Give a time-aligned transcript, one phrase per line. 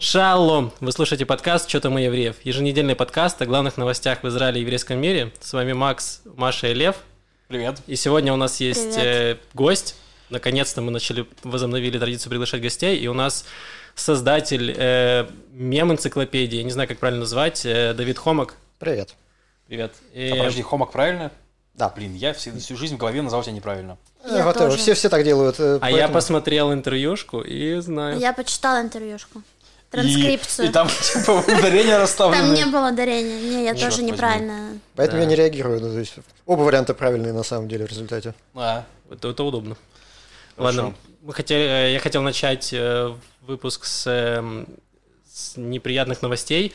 [0.00, 0.72] Шалом!
[0.78, 4.62] Вы слушаете подкаст «Что там у евреев?» Еженедельный подкаст о главных новостях в Израиле и
[4.62, 5.32] еврейском мире.
[5.40, 6.98] С вами Макс, Маша и Лев.
[7.48, 7.80] Привет.
[7.88, 9.96] И сегодня у нас есть э, гость.
[10.30, 12.96] Наконец-то мы начали, возобновили традицию приглашать гостей.
[12.96, 13.44] И у нас
[13.96, 18.54] создатель э, мем-энциклопедии, не знаю, как правильно назвать, э, Давид Хомак.
[18.78, 19.16] Привет.
[19.66, 19.94] Привет.
[20.14, 20.28] И...
[20.28, 21.32] А подожди, Хомак правильно?
[21.74, 21.88] Да.
[21.88, 23.98] Блин, я всю, всю жизнь в голове назвал тебя неправильно.
[24.24, 24.76] Я вот тоже.
[24.76, 25.58] Все, все так делают.
[25.58, 25.96] А поэтому...
[25.96, 28.18] я посмотрел интервьюшку и знаю.
[28.18, 29.42] Я почитал интервьюшку.
[29.90, 30.66] Транскрипцию.
[30.66, 32.42] И, и там типа ударение расставлены.
[32.42, 33.40] Там не было ударения.
[33.40, 34.78] Не, я тоже неправильно.
[34.94, 35.80] Поэтому я не реагирую.
[35.80, 36.14] Ну, то есть
[36.46, 38.34] оба варианта правильные на самом деле в результате.
[38.54, 39.76] А, это, это удобно.
[40.56, 44.66] Ладно, мы хотели, я хотел начать э, выпуск с, эм,
[45.30, 46.72] с неприятных новостей.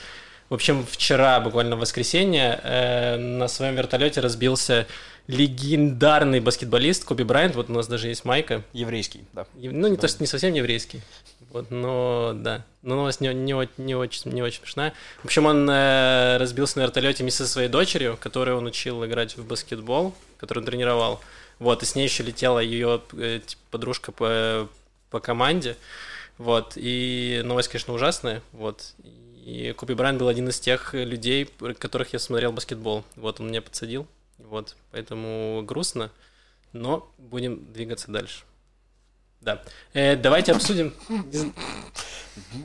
[0.49, 4.88] В общем, вчера, буквально в воскресенье, э, на своем вертолете разбился
[5.27, 7.55] легендарный баскетболист Коби Брайант.
[7.55, 8.63] Вот у нас даже есть майка.
[8.73, 9.46] Еврейский, да.
[9.55, 11.02] Ну, не то, что не совсем еврейский.
[11.52, 12.66] Вот, но да.
[12.82, 14.94] Но новость не, не, не, очень, не очень смешная.
[15.22, 19.38] В общем, он э, разбился на вертолете вместе со своей дочерью, которую он учил играть
[19.38, 21.21] в баскетбол, которую он тренировал.
[21.60, 24.68] Вот, и с ней еще летела ее э, подружка по,
[25.12, 25.77] по команде.
[26.40, 28.41] Вот, и новость, конечно, ужасная.
[28.52, 28.93] Вот,
[29.46, 33.04] и Коби Брайан был один из тех людей, которых я смотрел баскетбол.
[33.15, 34.08] Вот он меня подсадил.
[34.37, 36.12] Вот, поэтому грустно,
[36.73, 38.43] но будем двигаться дальше.
[39.43, 39.62] Да.
[39.93, 40.93] Э, давайте обсудим.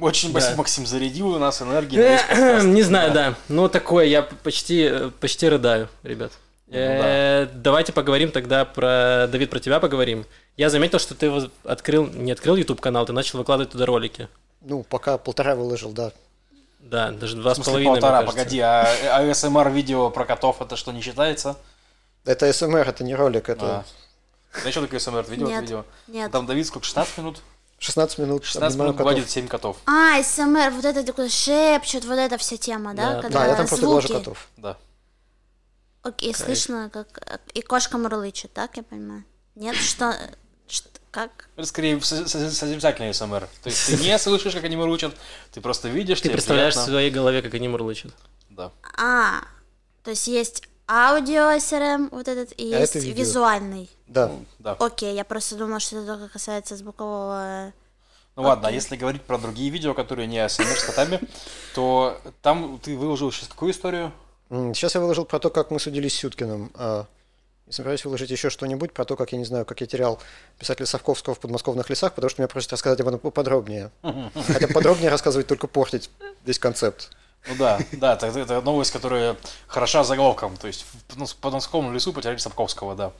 [0.00, 0.54] Очень да.
[0.56, 1.98] Максим зарядил у нас энергии.
[1.98, 3.34] Э, не знаю, да.
[3.48, 6.32] Ну, такое, я почти, почти рыдаю, ребят.
[6.68, 7.52] Ну, э, да.
[7.54, 9.26] Давайте поговорим тогда про...
[9.30, 10.24] Давид, про тебя поговорим.
[10.56, 11.30] Я заметил, что ты
[11.64, 14.28] открыл, не открыл YouTube канал, ты начал выкладывать туда ролики.
[14.60, 16.12] Ну, пока полтора выложил, да.
[16.78, 18.00] Да, даже два с половиной.
[18.00, 18.86] Полтора, погоди, а
[19.22, 21.56] ASMR видео про котов это что, не считается?
[22.24, 23.78] Это СМР, это не ролик, это.
[23.78, 23.84] А.
[24.64, 25.24] Да что такое СМР?
[25.28, 25.48] Видео?
[25.48, 25.84] Нет, видео?
[26.06, 26.30] Нет.
[26.30, 27.40] Там Давид сколько, 16 минут?
[27.78, 28.44] 16 минут.
[28.44, 29.76] 16 минут гладит 7 котов.
[29.86, 33.14] А, СМР, вот это такое шепчет, вот эта вся тема, да?
[33.14, 34.48] Да, Когда да я там просто глажу котов.
[34.56, 34.76] Да.
[36.02, 36.44] Окей, Кайф.
[36.44, 39.24] слышно, как и кошка мурлычет, так я понимаю?
[39.54, 40.16] Нет, что,
[40.68, 40.88] что
[41.18, 41.48] как?
[41.56, 43.48] Это скорее созерцательный СМР.
[43.62, 45.14] То есть ты не слышишь, как они мурлычат,
[45.52, 48.12] ты просто видишь, Ты представляешь в своей голове, как они мурлычат.
[48.50, 48.70] Да.
[48.96, 49.40] А,
[50.04, 53.90] то есть есть аудио СРМ вот этот и а есть визуальный.
[54.06, 54.30] Да.
[54.60, 54.76] да.
[54.78, 57.72] Окей, я просто думала, что это только касается звукового...
[58.36, 58.48] Ну Окей.
[58.50, 61.20] ладно, а если говорить про другие видео, которые не АСМР с котами,
[61.74, 64.12] то там ты выложил сейчас какую историю?
[64.50, 66.70] Сейчас я выложил про то, как мы судились с Сюткиным.
[67.68, 70.20] И собираюсь выложить еще что-нибудь про то, как я не знаю, как я терял
[70.58, 73.90] писателя Совковского в подмосковных лесах, потому что меня просят рассказать об этом поподробнее.
[74.02, 76.10] Хотя подробнее рассказывать только портить
[76.44, 77.10] весь концепт.
[77.46, 79.36] Ну да, да, это, это новость, которая
[79.66, 80.56] хороша заголовком.
[80.56, 83.12] То есть в подмосковном лесу потеряли Совковского, да.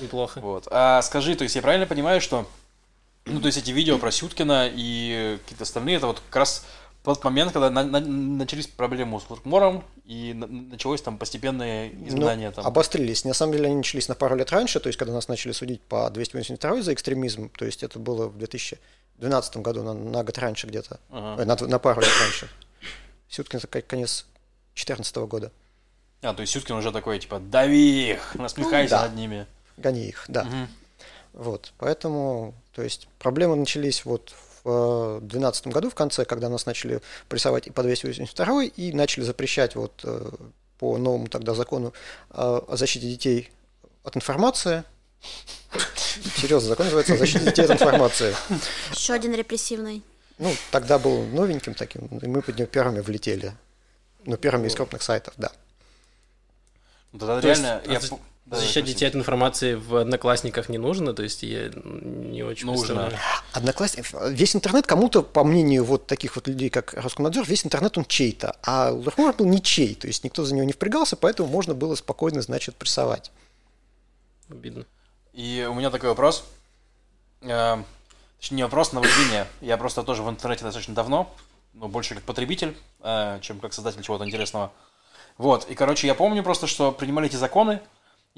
[0.00, 0.40] Неплохо.
[0.40, 0.68] Вот.
[0.70, 2.46] А скажи, то есть я правильно понимаю, что
[3.24, 6.64] ну, то есть эти видео про Сюткина и какие-то остальные, это вот как раз
[7.14, 12.48] тот момент, когда на, на, начались проблемы с Луркмором, и на, началось там постепенное изгнание.
[12.48, 12.66] Ну, там.
[12.66, 13.24] Обострились.
[13.24, 15.80] На самом деле они начались на пару лет раньше, то есть когда нас начали судить
[15.82, 20.66] по 282 за экстремизм, то есть это было в 2012 году, на, на год раньше
[20.66, 21.44] где-то, ага.
[21.44, 22.48] на, на пару лет раньше.
[23.28, 24.26] Сюткин конец
[24.74, 25.52] 2014 года.
[26.22, 29.08] А, то есть Сюткин уже такой, типа, дави их, насмехайся ну, да.
[29.08, 29.46] над ними.
[29.76, 30.42] Гони их, да.
[30.42, 31.44] Угу.
[31.44, 34.47] Вот, поэтому, то есть проблемы начались вот в
[35.20, 40.00] 2012 году в конце, когда нас начали прессовать и по 282 и начали запрещать вот
[40.04, 40.30] э,
[40.78, 41.92] по новому тогда закону
[42.30, 43.50] о защите детей
[44.04, 44.84] от информации.
[46.36, 48.34] Серьезно, закон называется о защите детей от информации.
[48.92, 50.02] Еще один репрессивный.
[50.38, 53.52] Ну, тогда был новеньким таким, и мы под него первыми влетели.
[54.24, 55.50] Ну, первыми из крупных сайтов, да.
[57.12, 58.00] Да, реально, я...
[58.50, 63.12] Защищать детей от информации в Одноклассниках не нужно, то есть я не очень нужно.
[63.52, 68.06] Одноклассник, весь интернет кому-то, по мнению вот таких вот людей, как Роскомнадзор, весь интернет он
[68.06, 71.74] чей-то, а Лурмор был не чей, то есть никто за него не впрягался, поэтому можно
[71.74, 73.30] было спокойно, значит, прессовать.
[74.48, 74.86] Обидно.
[75.34, 76.44] И у меня такой вопрос.
[77.42, 77.82] Э,
[78.38, 79.46] точнее, не вопрос, наблюдение.
[79.60, 81.34] Я просто тоже в интернете достаточно давно,
[81.74, 84.72] но больше как потребитель, э, чем как создатель чего-то интересного.
[85.36, 87.80] Вот, и, короче, я помню просто, что принимали эти законы,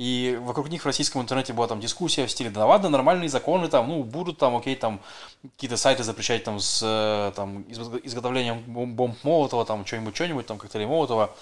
[0.01, 3.69] и вокруг них в российском интернете была там дискуссия в стиле, да ладно, нормальные законы
[3.69, 4.99] там, ну, будут там, окей, там,
[5.43, 8.63] какие-то сайты запрещать там с э, там, изготовлением
[8.97, 11.35] бомб Молотова, там, что-нибудь, что-нибудь, там, коктейлей Молотова.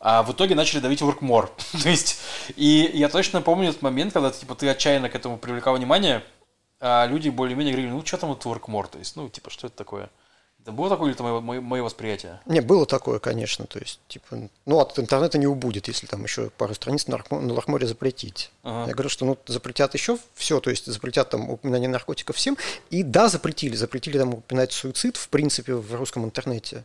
[0.00, 1.50] А в итоге начали давить workmore.
[1.84, 2.18] То есть,
[2.56, 6.24] и я точно помню этот момент, когда типа, ты отчаянно к этому привлекал внимание,
[6.80, 9.76] а люди более-менее говорили, ну, что там вот workmore, то есть, ну, типа, что это
[9.76, 10.10] такое?
[10.62, 12.40] Это было такое или это мое, мое, мое восприятие?
[12.44, 13.66] Не, было такое, конечно.
[13.66, 17.40] То есть, типа, ну, от интернета не убудет, если там еще пару страниц на, Лахмо-
[17.40, 18.50] на Лахморе запретить.
[18.62, 18.88] Ага.
[18.88, 22.58] Я говорю, что ну, запретят еще все, то есть запретят там упоминание наркотиков всем.
[22.90, 23.74] И да, запретили.
[23.74, 26.84] Запретили там упоминать суицид, в принципе, в русском интернете.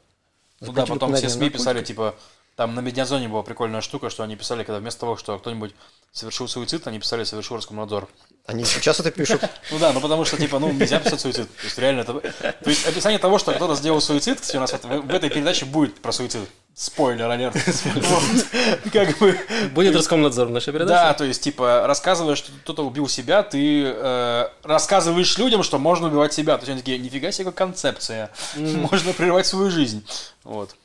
[0.61, 1.87] Ну да, Запретили потом все СМИ писали, наркотиков.
[1.87, 2.15] типа,
[2.55, 5.75] там на Медиазоне была прикольная штука, что они писали, когда вместо того, что кто-нибудь
[6.13, 8.07] совершил суицид, они писали совершил Роскомнадзор.
[8.45, 9.41] Они сейчас это пишут.
[9.71, 11.53] Ну да, ну потому что, типа, ну, нельзя писать суицид.
[11.57, 12.13] То есть, реально, это...
[12.13, 15.95] То есть, описание того, что кто-то сделал суицид, кстати, у нас в этой передаче будет
[15.95, 16.47] про суицид.
[16.73, 17.55] Спойлер, алерт.
[18.93, 19.39] Как бы...
[19.71, 21.17] Будет Роскомнадзор в нашей Да, передаче?
[21.17, 26.33] то есть, типа, рассказывая, что кто-то убил себя, ты э, рассказываешь людям, что можно убивать
[26.33, 26.57] себя.
[26.57, 28.29] То есть, они такие, нифига себе, концепция.
[28.55, 30.05] Можно прерывать свою жизнь.
[30.43, 30.75] Вот.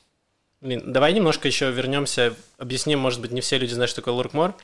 [0.60, 4.54] Блин, давай немножко еще вернемся, объясним, может быть, не все люди знают, что такое Луркмор.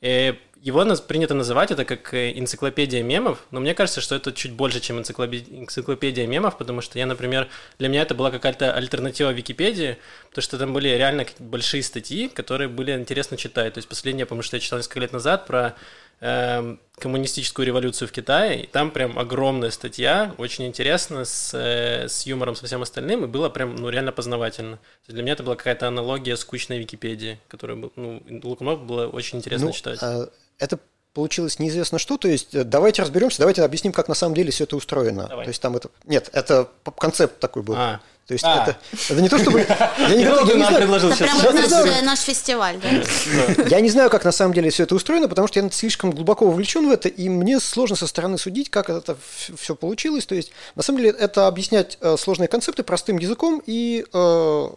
[0.00, 4.52] Э, Его принято называть это как э, энциклопедия мемов, но мне кажется, что это чуть
[4.52, 7.48] больше, чем энциклопе- энциклопедия мемов, потому что я, например,
[7.80, 9.98] для меня это была какая-то альтернатива Википедии,
[10.28, 13.74] потому что там были реально большие статьи, которые были интересно читать.
[13.74, 15.74] То есть последнее, я помню, что я читал несколько лет назад про
[16.20, 22.26] эм, коммунистическую революцию в Китае, и там прям огромная статья, очень интересно, с, э, с
[22.26, 24.76] юмором, со всем остальным, и было прям, ну, реально познавательно.
[24.76, 29.38] То есть для меня это была какая-то аналогия скучной Википедии, которую, ну, Лукмов было очень
[29.38, 29.98] интересно Ну, читать.
[30.02, 30.28] а,
[30.58, 30.78] это
[31.14, 34.64] получилось неизвестно что, то есть э, давайте разберемся, давайте объясним, как на самом деле все
[34.64, 35.26] это устроено.
[35.28, 35.44] Давай.
[35.46, 35.90] То есть там это...
[36.04, 37.74] Нет, это концепт такой был.
[37.76, 38.00] А.
[38.28, 38.62] То есть А.
[38.62, 38.78] это,
[39.08, 39.60] это не то, чтобы...
[39.60, 41.40] Я не, я не нам знаю- предложил Это сейчас?
[41.40, 41.86] прям Я знаю.
[41.86, 43.62] э, наш фестиваль, да?
[43.68, 46.46] Я не знаю, как на самом деле все это устроено, потому что я слишком глубоко
[46.46, 49.16] вовлечен в это, и мне сложно со стороны судить, как это
[49.56, 50.26] все получилось.
[50.26, 54.68] То есть, на самом деле, это объяснять э, сложные концепты простым языком и, э,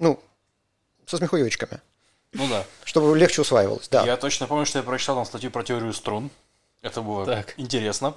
[0.00, 0.20] ну,
[1.06, 1.80] со смехуёчками,
[2.32, 2.64] Ну да.
[2.84, 3.88] чтобы легче усваивалось.
[3.90, 4.04] Да.
[4.06, 6.30] Я точно помню, что я прочитал там статью про теорию струн.
[6.80, 7.52] Это было Так.
[7.58, 8.14] интересно.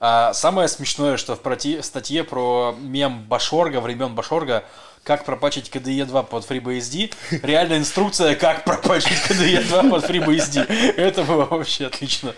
[0.00, 4.64] А самое смешное, что в проти- статье про мем Башорга, времен Башорга,
[5.02, 7.12] как пропачить KDE 2 под FreeBSD,
[7.42, 10.94] реальная инструкция, как пропачить KDE 2 под FreeBSD.
[10.96, 12.34] Это было вообще отлично.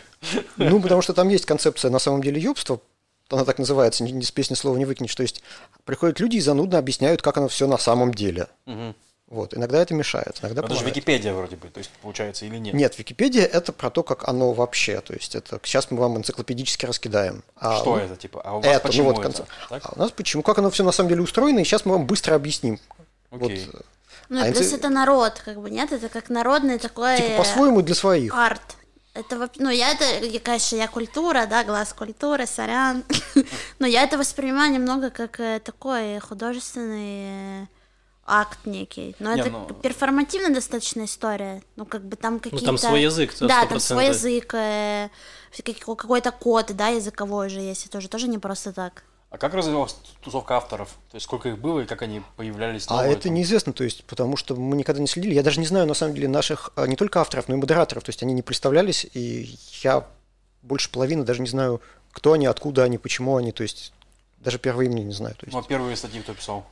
[0.56, 2.81] Ну, потому что там есть концепция на самом деле ёбства,
[3.29, 5.14] она так называется, ни, ни с песни слова не выкинешь.
[5.14, 5.43] То есть
[5.85, 8.49] приходят люди и занудно объясняют, как оно все на самом деле.
[8.67, 8.94] Мгм.
[9.28, 9.55] Вот.
[9.55, 10.84] Иногда это мешает, иногда Это же.
[10.84, 12.75] Википедия вроде бы, то есть получается или нет?
[12.75, 15.00] Нет, Википедия это про то, как оно вообще.
[15.00, 17.43] То есть это сейчас мы вам энциклопедически раскидаем.
[17.56, 18.40] А Что вы- это типа?
[18.44, 19.23] А у вас Это, ну почему вот это?
[19.23, 19.49] концепт.
[19.69, 19.82] Так?
[19.84, 20.43] А у нас почему?
[20.44, 22.78] Как оно все на самом деле устроено, и сейчас мы вам быстро объясним.
[23.32, 23.69] Окей.
[23.73, 23.82] Вот,
[24.28, 25.90] Ну А плюс инте- это народ, как бы, нет?
[25.93, 27.17] Это как народный такой...
[27.17, 28.32] типа э, по-своему для своих.
[28.32, 28.76] Арт.
[29.14, 33.02] Это, ну, я это, я, конечно, я культура, да, глаз культуры, сорян.
[33.79, 37.67] Но я это воспринимаю немного как э, такой художественный э,
[38.26, 39.14] акт некий.
[39.19, 41.62] Но Не, это ну- перформативная достаточно история.
[41.76, 42.67] Ну, как бы там какие-то...
[42.67, 43.69] там свой язык, это Да, 100%.
[43.69, 45.08] там свой язык, э,
[45.64, 49.05] как- какой-то код, да, языковой же есть, тоже, тоже не просто так.
[49.31, 50.88] А как развивалась тусовка авторов?
[51.11, 53.34] То есть сколько их было и как они появлялись А это там?
[53.34, 55.34] неизвестно, то есть, потому что мы никогда не следили.
[55.34, 58.05] Я даже не знаю, на самом деле, наших а, не только авторов, но и модераторов.
[58.05, 60.06] То есть они не представлялись, и я
[60.62, 61.81] больше половины даже не знаю,
[62.12, 63.52] кто они, откуда они, почему они.
[63.52, 63.93] То есть
[64.38, 65.34] даже первые имени не знаю.
[65.34, 66.64] То есть, Ну, а первые статьи кто писал?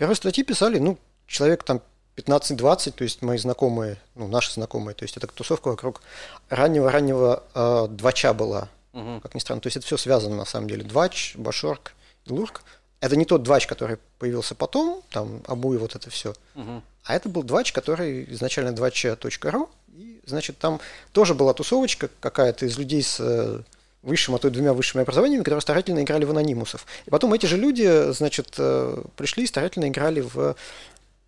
[0.00, 1.82] Первые статьи писали, ну, человек там
[2.16, 6.00] 15-20, то есть мои знакомые, ну, наши знакомые, то есть это тусовка вокруг
[6.48, 9.20] раннего-раннего э, двача была, Мгм.
[9.20, 9.60] как ни странно.
[9.60, 10.84] То есть это все связано на самом деле.
[10.84, 11.92] Двач, Башорг
[12.24, 12.62] и Лурк.
[13.00, 16.32] Это не тот двач, который появился потом, там, Абу и вот это все.
[16.54, 16.82] Мгм.
[17.04, 19.68] А это был двач, который изначально двача.ру.
[19.92, 20.80] И, значит, там
[21.12, 23.60] тоже была тусовочка какая-то из людей с э,
[24.02, 26.86] высшим, а то и двумя высшими образованиями, которые старательно играли в анонимусов.
[27.06, 30.56] И потом эти же люди, значит, э, пришли и старательно играли в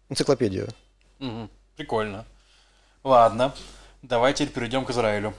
[0.08, 0.68] энциклопедию.
[1.18, 1.50] Мгм.
[1.76, 2.24] Прикольно.
[3.04, 3.54] Ладно,
[4.02, 5.34] давайте теперь перейдем к Израилю.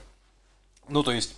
[0.88, 1.34] Ну, то есть,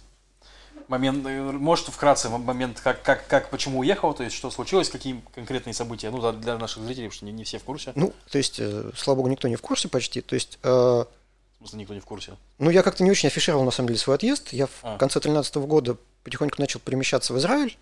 [0.89, 5.23] момент, э, может, вкратце момент, как, как, как, почему уехал, то есть, что случилось, какие
[5.35, 8.39] конкретные события, ну, для наших зрителей, потому что не, не все в курсе, Ну, то
[8.39, 10.21] есть, э, слава богу, никто не в курсе почти.
[10.21, 11.05] То есть, э,
[11.69, 12.37] смысле, никто не в курсе.
[12.59, 14.53] ну, я как-то не очень афишировал, на самом деле, свой отъезд.
[14.53, 14.97] Я в А.
[14.99, 17.77] конце 2013 года потихоньку начал перемещаться в Израиль.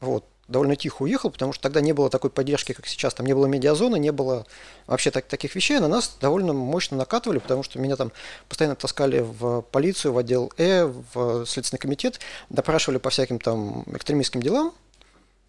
[0.00, 0.24] Вот.
[0.46, 3.14] Довольно тихо уехал, потому что тогда не было такой поддержки, как сейчас.
[3.14, 4.44] Там не было медиазоны, не было
[4.86, 5.78] вообще так- таких вещей.
[5.78, 8.12] На нас довольно мощно накатывали, потому что меня там
[8.48, 14.42] постоянно таскали в полицию, в отдел Э, в Следственный комитет, допрашивали по всяким там экстремистским
[14.42, 14.74] делам.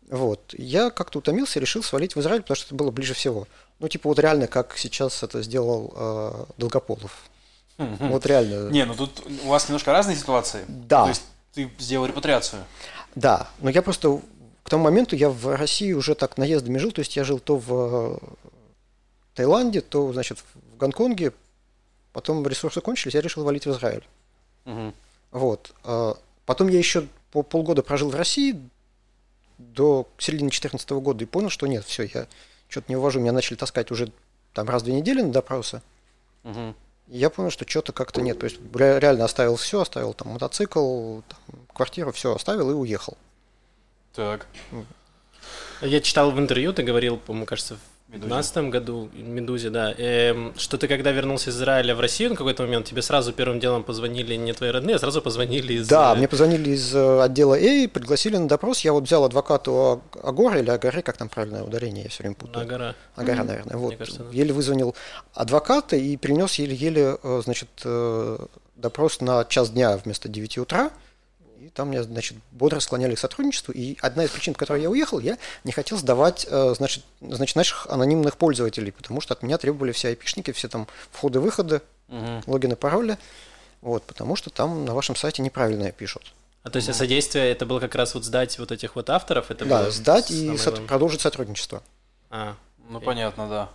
[0.10, 0.54] Вот.
[0.58, 3.48] Я как-то утомился решил свалить в Израиль, потому что это было ближе всего.
[3.80, 7.12] Ну, типа вот реально, как сейчас это сделал э, Долгополов.
[7.78, 8.70] Вот реально.
[8.70, 10.64] Не, ну, тут у вас немножко разные ситуации.
[10.68, 11.04] Да.
[11.04, 12.64] То есть, ты сделал репатриацию.
[13.16, 14.22] Да, но я просто
[14.64, 17.58] к тому моменту я в России уже так наездами жил, то есть я жил то
[17.58, 18.28] в э,
[19.36, 21.34] Таиланде, то, значит, в Гонконге,
[22.14, 24.04] потом ресурсы кончились, я решил валить в Израиль.
[24.66, 24.94] Мгм.
[25.32, 25.72] Вот.
[25.84, 28.60] а Потом я еще по полгода прожил в России,
[29.58, 32.28] до середины 2014 года и понял, что нет, все, я
[32.68, 33.20] что-то не увожу.
[33.20, 34.12] Меня начали таскать уже
[34.54, 35.82] там раз в две недели на допросы.
[37.08, 38.40] И я понял, что что-то как-то нет.
[38.40, 41.40] То есть ре- реально оставил все, оставил там мотоцикл, там,
[41.74, 43.18] квартиру, все оставил и уехал.
[44.14, 44.48] Так.
[45.82, 47.78] Я читал в интервью, ты говорил, по-моему, кажется,
[48.16, 48.30] в Медузе.
[48.30, 52.36] 2015 году, в Медузе, да, эм, что ты когда вернулся из Израиля в Россию на
[52.36, 55.88] какой-то момент, тебе сразу первым делом позвонили не твои родные, а сразу позвонили из...
[55.88, 58.82] Да, э, мне позвонили из э, отдела Эй, пригласили на допрос.
[58.82, 62.24] Я вот взял адвоката у Аг- Агора или Агаре, как там правильное ударение, я все
[62.24, 62.66] время путаю.
[62.66, 62.96] Агара.
[63.16, 63.78] Агара, наверное.
[63.78, 63.96] Вот.
[63.96, 64.30] кажется, да.
[64.32, 64.96] Еле вызвонил
[65.34, 67.70] адвоката и принес еле-еле, э, значит,
[68.76, 70.92] допрос на час дня вместо 9 утра.
[71.60, 73.72] И там меня, значит, бодро склоняли к сотрудничеству.
[73.74, 77.56] И одна из причин, по которой я уехал, я не хотел сдавать, э, значит, значит,
[77.56, 82.44] наших анонимных пользователей, потому что от меня требовали все айпишники, все там входы-выходы, Мгм.
[82.46, 83.18] логины, пароли.
[83.82, 86.34] Вот, потому что там на вашем сайте неправильно пишут.
[86.64, 89.52] А то есть а содействие это было как раз вот сдать вот этих вот авторов?
[89.52, 90.88] Это да, было сдать и главное?
[90.88, 91.84] продолжить сотрудничество.
[92.32, 92.56] А,
[92.90, 93.70] Ну, понятно, да.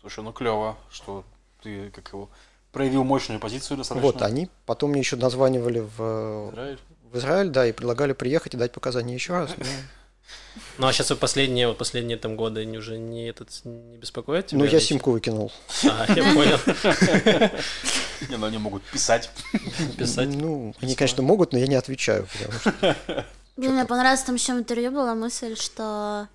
[0.00, 1.24] Слушай, ну клево, что
[1.62, 2.28] ты как его
[2.72, 4.06] проявил мощную позицию достаточно.
[4.06, 6.78] Вот, они потом мне еще названивали в, Израиль.
[7.14, 9.50] В Израиль, да, и предлагали приехать и дать показания еще раз.
[9.56, 9.64] но-
[10.78, 14.58] ну а сейчас вот последние, вот последние там годы уже не этот не беспокоят тебя?
[14.58, 14.88] Ну, я лично?
[14.88, 15.52] симку выкинул.
[15.84, 16.58] А, я понял.
[18.28, 19.30] Не, ну они могут писать.
[19.98, 20.28] Писать.
[20.28, 22.96] Ну, они, конечно, могут, но я не отвечаю, потому что...
[23.56, 26.28] Блин, мне понравилось, там еще в интервью была мысль, что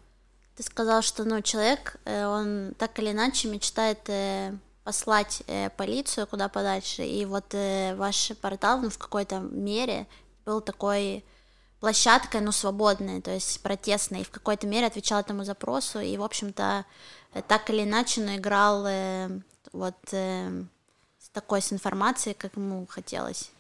[0.56, 6.28] ты сказал, что ну, человек, э, он так или иначе мечтает э, послать э, полицию
[6.28, 10.06] куда подальше, и вот э, ваш портал ну, в какой-то мере
[10.50, 11.24] был такой
[11.80, 16.24] площадкой, ну, свободной, то есть протестной, и в какой-то мере отвечал этому запросу, и, в
[16.24, 16.86] общем-то,
[17.48, 19.30] так или иначе, ну, играл э,
[19.72, 20.64] вот э,
[21.20, 23.52] с такой с информацией, как ему хотелось.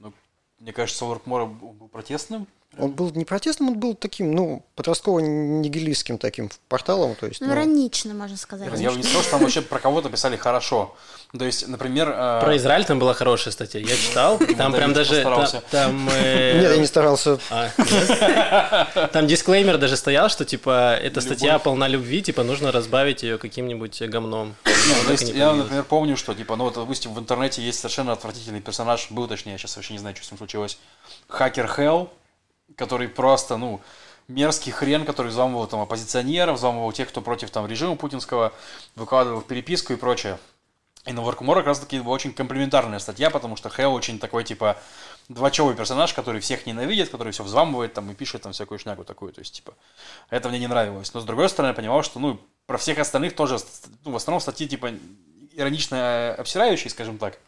[0.00, 0.12] Ну,
[0.58, 2.48] мне кажется, Лоркмор был протестным.
[2.78, 7.40] Он был не протестным, он был таким, ну, подростково-нигилистским таким порталом, то есть...
[7.40, 8.68] Ну, ну, иронично, можно сказать.
[8.80, 10.94] Я бы не сказал, что там вообще про кого-то писали хорошо.
[11.38, 12.08] То есть, например...
[12.14, 14.38] э, Про Израиль там была хорошая статья, я читал.
[14.56, 15.22] Там прям даже...
[15.70, 16.08] Там...
[16.12, 17.38] э, Нет, я не старался.
[17.50, 17.68] А?
[19.12, 24.02] Там дисклеймер даже стоял, что типа эта статья полна любви, типа нужно разбавить ее каким-нибудь
[24.08, 24.54] гомном.
[24.64, 29.08] Ну, я, например, помню, что, типа, ну вот, допустим, в интернете есть совершенно отвратительный персонаж,
[29.10, 30.78] был, точнее, я сейчас вообще не знаю, что с ним случилось,
[31.28, 32.10] Хакер Хелл,
[32.76, 33.80] который просто, ну,
[34.28, 38.52] мерзкий хрен, который взламывал там оппозиционеров, взламывал тех, кто против там режима путинского,
[38.96, 40.38] выкладывал в переписку и прочее.
[41.04, 44.44] И на Workmore как раз таки была очень комплементарная статья, потому что Хелл очень такой,
[44.44, 44.76] типа,
[45.28, 49.32] двочевый персонаж, который всех ненавидит, который все взламывает там и пишет там всякую шнягу такую,
[49.32, 49.74] то есть, типа,
[50.30, 51.12] это мне не нравилось.
[51.12, 53.58] Но, с другой стороны, я понимал, что, ну, про всех остальных тоже,
[54.04, 54.92] ну, в основном статьи, типа,
[55.54, 57.38] иронично обсирающие, скажем так.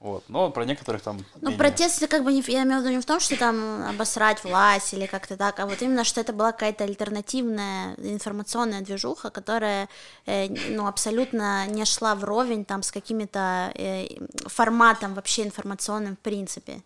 [0.00, 1.18] Вот, но про некоторых там...
[1.42, 1.58] Ну, менее.
[1.58, 4.94] протест как бы не, я имею в виду не в том, что там обосрать власть
[4.94, 9.90] или как-то так, а вот именно, что это была какая-то альтернативная информационная движуха, которая,
[10.24, 14.06] э, ну, абсолютно не шла вровень там с какими-то э,
[14.46, 16.82] форматом вообще информационным в принципе.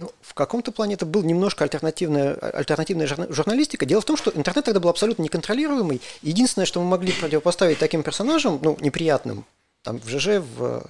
[0.00, 3.86] Ну, в каком-то плане это был немножко альтернативная, альтернативная журна- журналистика.
[3.86, 6.00] Дело в том, что интернет тогда был абсолютно неконтролируемый.
[6.22, 9.44] Единственное, что мы могли противопоставить таким персонажам, ну, неприятным,
[9.82, 10.84] там, в ЖЖ, в,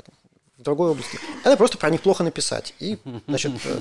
[0.60, 2.74] в другой области, это просто про них плохо написать.
[2.80, 3.80] И, значит, э,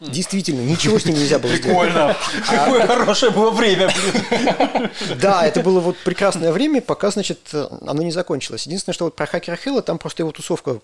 [0.00, 1.92] действительно, ничего с ним нельзя было сделать.
[1.92, 2.16] Прикольно.
[2.48, 4.90] Какое хорошее было время, блин.
[5.20, 8.66] Да, это было вот прекрасное время, пока, значит, оно не закончилось.
[8.66, 10.80] Единственное, что вот про хакера Хилла, там просто его тусовка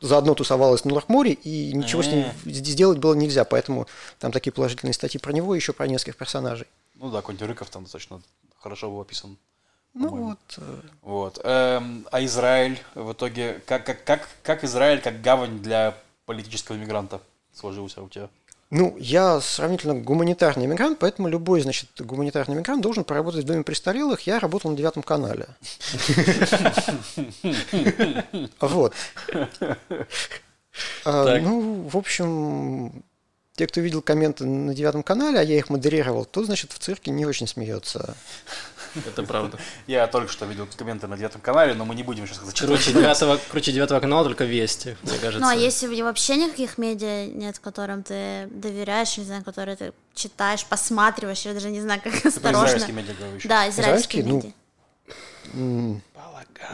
[0.00, 3.86] заодно тусовалась на Лоркморе, и ничего с ним сделать было нельзя, поэтому
[4.18, 6.66] там такие положительные статьи про него, еще про нескольких персонажей.
[6.96, 8.20] Ну да, какой-нибудь Рыков там достаточно
[8.58, 9.38] хорошо был описан.
[9.94, 11.40] Ну вот, э, Вот.
[11.42, 17.20] Эм, а Израиль в итоге, как, как, как, как Израиль как гавань для политического иммигранта
[17.52, 18.28] сложился у тебя?
[18.70, 24.20] ну, я сравнительно гуманитарный иммигрант, поэтому любой, значит, гуманитарный иммигрант должен поработать в Доме престарелых.
[24.28, 25.48] Я работал на девятом канале.
[28.60, 28.94] Вот.
[31.04, 31.38] А.
[31.40, 33.02] Ну, в общем,
[33.56, 37.10] те, кто видел комменты на девятом канале, а я их модерировал, то, значит, в цирке
[37.10, 38.14] не очень смеется.
[38.94, 39.58] Это правда.
[39.86, 42.82] Я только что видел комменты на девятом канале, но мы не будем сейчас зачитывать.
[42.82, 45.40] Круче девятого, круче девятого канала только Вести, мне кажется.
[45.40, 50.64] Ну, а если вообще никаких медиа нет, которым ты доверяешь, не знаю, которые ты читаешь,
[50.64, 52.66] посматриваешь, я даже не знаю, как про осторожно.
[52.66, 53.42] израильские медиа говоришь.
[53.44, 56.00] Да, израильские Израильские, ну, медиа.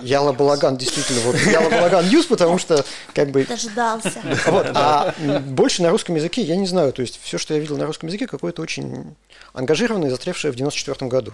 [0.03, 4.21] Ялла Балаган, действительно, вот Ялла Балаган News, потому что, как бы, Дождался.
[4.47, 5.15] Вот, а
[5.47, 6.93] больше на русском языке я не знаю.
[6.93, 9.17] То есть все, что я видел на русском языке, какое-то очень
[9.55, 11.33] ангажированное, застрявшее в 94 году.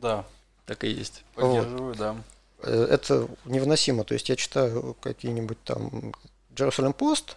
[0.00, 0.24] Да,
[0.66, 1.24] Так и есть.
[1.34, 2.16] поддерживаю, да.
[2.62, 4.04] Э, Это невыносимо.
[4.04, 6.12] То есть я читаю какие-нибудь там
[6.54, 7.36] Jerusalem Post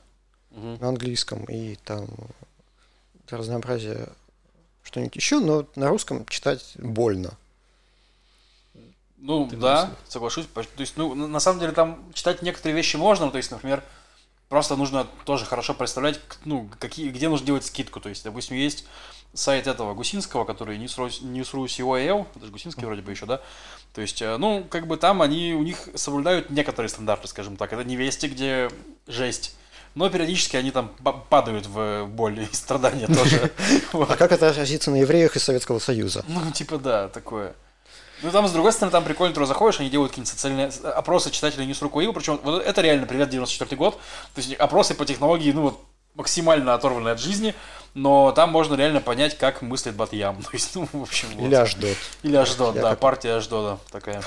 [0.51, 0.77] Мгм.
[0.82, 2.08] на английском и там
[3.27, 4.10] для разнообразия
[4.84, 7.32] что-нибудь еще, но на русском читать больно.
[9.18, 10.48] Ну, да, соглашусь.
[10.48, 13.84] То есть, ну, на самом деле там читать некоторые вещи можно, то есть, например,
[14.50, 18.00] просто нужно тоже хорошо представлять, ну, какие, где нужно делать скидку.
[18.01, 18.86] То есть, допустим, есть
[19.33, 23.41] сайт этого Гусинского, который Newsru, COL, это же Гусинский вроде бы еще, да?
[23.93, 27.73] То есть, э, ну, как бы там они, у них соблюдают некоторые стандарты, скажем так.
[27.73, 28.69] Это не вести, где
[29.07, 29.55] жесть.
[29.95, 30.89] Но периодически они там
[31.29, 33.51] падают в боль и страдания тоже.
[33.93, 36.23] А как это отразится на евреях из Советского Союза?
[36.27, 37.53] Ну, типа, да, такое.
[38.21, 41.65] Ну, там, с другой стороны, там прикольно, ты заходишь, они делают какие-нибудь социальные опросы читателей
[41.69, 45.61] News Rukoil, причем вот это реально привет 94 год, то есть опросы по технологии, ну,
[45.63, 45.79] вот,
[46.15, 47.56] максимально оторваны от жизни,
[47.94, 50.41] но там можно реально понять, как мыслит Батьям.
[50.44, 51.46] То есть, ну, в общем, вот.
[51.46, 51.98] Или Аждот.
[52.24, 53.00] Или Аждот, да, как...
[53.00, 54.22] партия Аждода такая.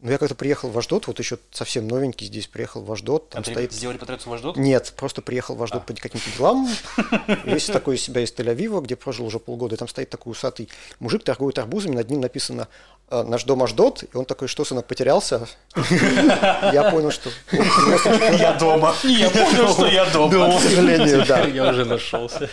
[0.00, 3.30] Ну, я как-то приехал в Аждот, вот еще совсем новенький здесь приехал в Аждот.
[3.30, 3.72] Там а стоит...
[3.72, 4.56] сделали патриотию в Аждот?
[4.56, 5.92] Нет, просто приехал в Аждот а.
[5.92, 6.68] по каким-то делам.
[7.44, 9.74] Весь такой из себя из Тель-Авива, где прожил уже полгода.
[9.74, 10.68] И там стоит такой усатый
[11.00, 12.68] мужик, торгует арбузами, над ним написано
[13.10, 14.04] «Э, «Наш дом Аждот».
[14.04, 15.48] И он такой, что, сынок, потерялся?
[15.74, 17.30] Я понял, что...
[17.50, 18.94] Я дома.
[19.02, 20.58] Я понял, что я дома.
[20.58, 21.40] К сожалению, да.
[21.40, 22.48] Я уже нашелся.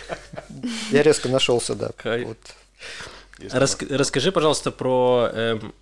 [0.90, 1.90] Я резко нашелся, да.
[3.38, 5.74] Расскажи, пожалуйста, про эм,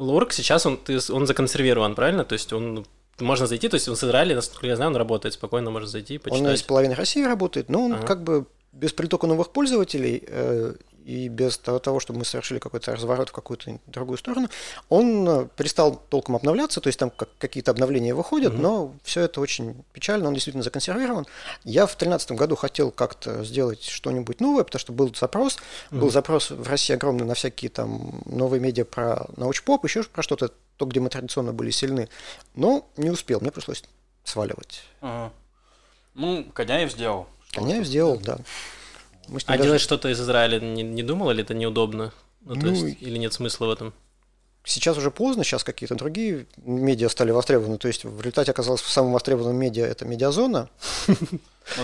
[0.00, 2.24] Лурк сейчас он, ты, он законсервирован, правильно?
[2.24, 2.86] То есть он
[3.18, 6.16] можно зайти, то есть он с Израиля, насколько я знаю, он работает спокойно, можно зайти,
[6.16, 6.40] почитать.
[6.40, 8.06] Он из половины России работает, но он ага.
[8.06, 13.30] как бы без притока новых пользователей э, и без того, чтобы мы совершили какой-то разворот
[13.30, 14.48] в какую-то другую сторону,
[14.88, 18.62] он э, перестал толком обновляться, то есть там какие-то обновления выходят, угу.
[18.62, 21.26] но все это очень печально, он действительно законсервирован.
[21.64, 25.58] Я в 2013 году хотел как-то сделать что-нибудь новое, потому что был запрос,
[25.90, 26.00] угу.
[26.00, 30.52] был запрос в России огромный на всякие там новые медиа про научпоп, еще про что-то,
[30.76, 32.08] то, где мы традиционно были сильны,
[32.54, 33.84] но не успел, мне пришлось
[34.24, 34.82] сваливать.
[35.00, 35.32] Ага.
[36.14, 37.26] Ну, Коняев сделал.
[37.52, 38.38] Коняев сделал, да.
[39.46, 39.62] А даже...
[39.62, 42.12] делать что-то из Израиля не, не думал, или это неудобно?
[42.42, 43.92] Ну, ну, то есть, или нет смысла в этом?
[44.64, 47.78] Сейчас уже поздно, сейчас какие-то другие медиа стали востребованы.
[47.78, 50.68] То есть в результате оказалось самым востребованным медиа это медиазона.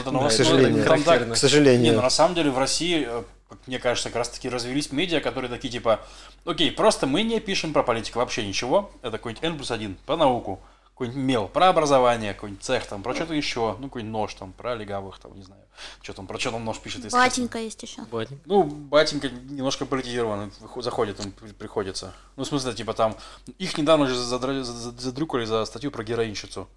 [0.05, 0.85] Ну, к сожалению.
[0.85, 1.95] К сожалению.
[1.95, 3.23] Ну, на самом деле в России, э,
[3.67, 6.01] мне кажется, как раз таки развелись медиа, которые такие типа,
[6.45, 8.91] окей, просто мы не пишем про политику вообще ничего.
[9.03, 10.61] Это какой-нибудь N плюс 1 по науку
[10.97, 14.75] какой-нибудь мел, про образование, какой-нибудь цех там, про что-то еще, ну, какой-нибудь нож там, про
[14.75, 15.63] легавых там, не знаю,
[16.03, 17.05] что там, про что там нож пишет.
[17.05, 18.03] Если батенька есть еще.
[18.03, 18.43] Батенька.
[18.47, 22.13] Ну, батенька немножко политизирован, заходит, им приходится.
[22.37, 23.17] Ну, в смысле, типа там,
[23.59, 26.69] их недавно же задрюкали за статью про героинщицу.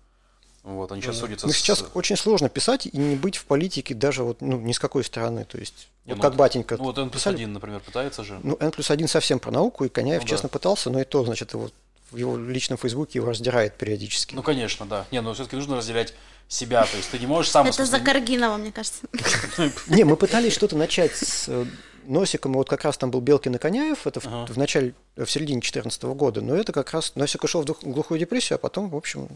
[0.64, 1.20] Вот, они сейчас mm.
[1.20, 1.48] судятся.
[1.48, 1.86] Ну, сейчас с...
[1.94, 5.46] очень сложно писать и не быть в политике даже вот, ну, ни с какой стороны.
[5.46, 6.76] То есть, не, вот ну, как батенька.
[6.78, 8.40] Ну, вот N плюс один, например, пытается же.
[8.44, 10.54] Ну, N плюс один совсем про науку, и Коняев, ну, честно, да.
[10.54, 11.70] пытался, но и то, значит, его
[12.12, 14.34] в его личном фейсбуке его раздирает периодически.
[14.36, 15.06] Ну, конечно, да.
[15.12, 16.14] Не, но все-таки нужно разделять
[16.50, 17.68] себя, то есть ты не можешь сам...
[17.68, 19.04] Это за Каргинова, мне кажется.
[19.88, 21.66] Не, мы пытались что-то начать с э,
[22.06, 25.60] Носиком, и вот как раз там был Белкин и Коняев, это в, начале, в середине
[25.60, 29.30] 2014 года, но это как раз Носик ушел в глухую депрессию, а потом, в общем,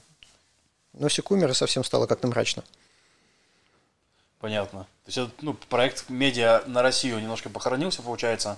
[0.93, 2.63] Носик умер и совсем стало как-то мрачно.
[4.39, 4.88] Понятно.
[5.06, 8.58] То есть, это, ну, проект медиа на Россию немножко похоронился, получается.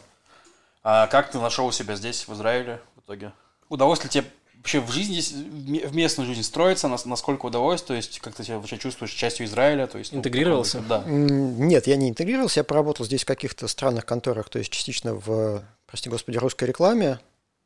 [0.82, 3.34] А как ты нашел себя здесь, в Израиле, в итоге?
[3.68, 4.26] Удалось ли тебе
[4.66, 8.80] вообще в жизни, в местную жизнь строиться, насколько удалось, то есть как ты себя вообще
[8.80, 10.12] чувствуешь частью Израиля, то есть...
[10.12, 10.84] Ну, Интегрировался?
[10.90, 11.04] Да.
[11.06, 15.64] Нет, я не интегрировался, я поработал здесь в каких-то странных конторах, то есть частично в,
[15.86, 17.20] прости господи, русской рекламе,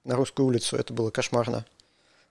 [0.03, 1.65] на русскую улицу, это было кошмарно.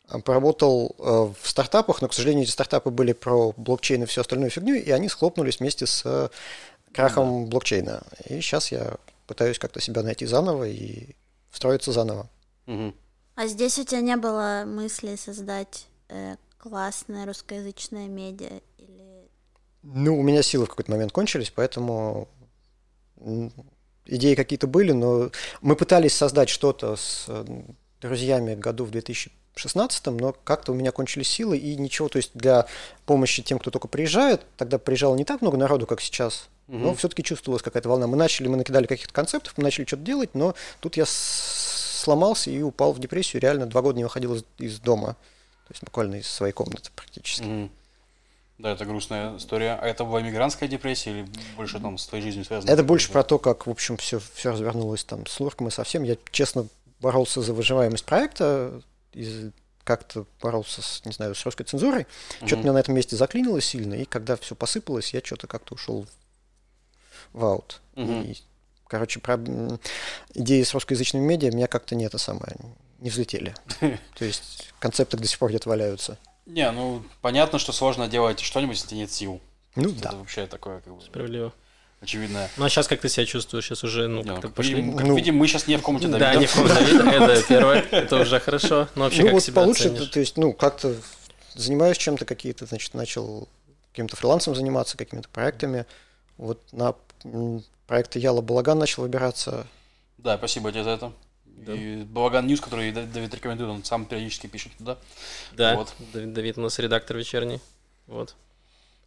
[0.06, 4.20] А, поработал э, в стартапах, но, к сожалению, эти стартапы были про блокчейн и всю
[4.20, 6.30] остальную фигню, и они схлопнулись вместе с
[6.92, 7.50] крахом да.
[7.50, 8.02] блокчейна.
[8.26, 11.14] И сейчас я пытаюсь как-то себя найти заново и
[11.50, 12.28] встроиться заново.
[12.66, 12.92] Угу.
[13.38, 19.28] А здесь у тебя не было мысли создать э, классное русскоязычное медиа или...
[19.84, 22.26] Ну, у меня силы в какой-то момент кончились, поэтому
[24.06, 27.44] идеи какие-то были, но мы пытались создать что-то с э,
[28.00, 32.66] друзьями году в 2016, но как-то у меня кончились силы и ничего, то есть для
[33.06, 36.78] помощи тем, кто только приезжает, тогда приезжало не так много народу, как сейчас, угу.
[36.78, 38.08] но все-таки чувствовалась какая-то волна.
[38.08, 41.06] Мы начали, мы накидали каких-то концептов, мы начали что-то делать, но тут я
[42.08, 43.42] сломался и упал в депрессию.
[43.42, 45.16] Реально два года не выходил из, из дома.
[45.66, 47.44] То есть буквально из своей комнаты практически.
[47.44, 47.70] Mm.
[48.56, 49.78] Да, это грустная история.
[49.80, 52.70] А это была мигрантская депрессия или больше там с твоей жизнью связано?
[52.70, 56.02] Это больше про то, как, в общем, все, все развернулось там с Лурком и совсем.
[56.02, 56.66] Я, честно,
[57.00, 58.80] боролся за выживаемость проекта,
[59.12, 59.50] и
[59.84, 62.02] как-то боролся с, не знаю, с русской цензурой.
[62.02, 62.46] Mm-hmm.
[62.46, 66.06] Что-то меня на этом месте заклинило сильно, и когда все посыпалось, я что-то как-то ушел
[67.32, 67.80] в аут.
[67.94, 68.32] Mm-hmm.
[68.32, 68.42] И
[68.88, 69.38] Короче, про
[70.34, 72.56] идеи с русскоязычными медиа меня как-то не это самое,
[72.98, 73.54] не взлетели.
[73.80, 76.18] То есть концепты до сих пор где-то валяются.
[76.46, 79.40] Не, ну понятно, что сложно делать что-нибудь, если нет сил.
[79.76, 80.12] Ну это да.
[80.12, 81.02] вообще такое как бы.
[81.02, 81.52] Справедливо.
[82.00, 82.50] очевидная.
[82.56, 83.66] Ну а сейчас как ты себя чувствуешь?
[83.66, 84.76] Сейчас уже, ну, Не, как-то как, пошли.
[84.92, 86.40] как Ну, видим, мы сейчас не в комнате Да, Давида.
[86.40, 88.88] не в коем Давида, это первое, это уже хорошо.
[88.94, 90.08] Но вообще ну как вот себя получше, оценишь?
[90.08, 90.96] то есть, ну, как-то
[91.54, 93.48] занимаюсь чем-то какие-то, значит, начал
[93.92, 95.84] каким-то фрилансом заниматься, какими-то проектами.
[96.38, 96.94] Вот на
[97.88, 99.66] м, проекты Ялла Балаган начал выбираться.
[100.18, 101.12] Да, спасибо тебе за это.
[101.66, 104.96] И Балаган News, который Дав- Давид рекомендует, он сам периодически пишет туда.
[105.52, 105.94] Да, Вот.
[106.12, 107.60] Давид, Давид у нас редактор вечерний.
[108.06, 108.34] Вот.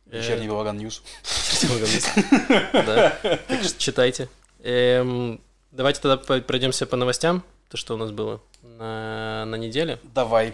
[0.06, 1.02] Вечерний Балаган News.
[2.74, 3.18] Да.
[3.48, 4.28] Так что читайте.
[4.64, 5.40] Эм,
[5.72, 7.44] Давайте тогда пройдемся по новостям.
[7.70, 10.00] То, что у нас было на, на неделе.
[10.04, 10.54] Давай.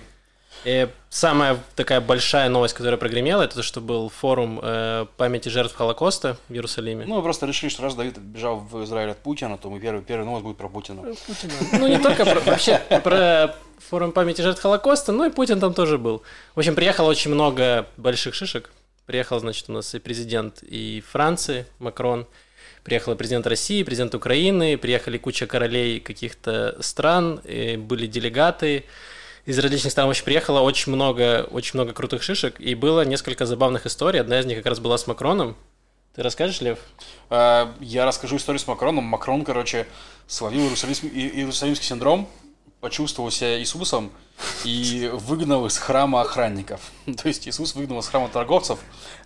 [0.65, 5.76] Э, Самая такая большая новость, которая прогремела, это то, что был форум э, памяти жертв
[5.76, 7.06] Холокоста в Иерусалиме.
[7.06, 10.04] Ну, мы просто решили, что раз Давид бежал в Израиль от Путина, то мы первый,
[10.04, 11.02] первый новость будет про Путина.
[11.72, 15.98] Ну, не только про, вообще про форум памяти жертв Холокоста, но и Путин там тоже
[15.98, 16.24] был.
[16.56, 18.70] В общем, приехало очень много больших шишек.
[19.06, 22.28] Приехал, значит, у нас и президент и Франции, Макрон,
[22.84, 28.84] приехал и президент России, президент Украины, приехали куча королей каких-то стран, и были делегаты
[29.47, 30.07] из различных стран.
[30.07, 34.19] В общем, приехало очень много, очень много крутых шишек, и было несколько забавных историй.
[34.19, 35.55] Одна из них как раз была с Макроном.
[36.13, 36.79] Ты расскажешь, Лев?
[37.29, 39.05] А, Я расскажу историю с Макроном.
[39.05, 39.88] Макрон, короче,
[40.27, 42.27] словил иерусалимский, и- иерусалимский синдром,
[42.81, 44.12] почувствовал себя Иисусом
[44.65, 46.91] и выгнал из храма охранников.
[47.05, 48.79] То есть Иисус выгнал из храма торговцев,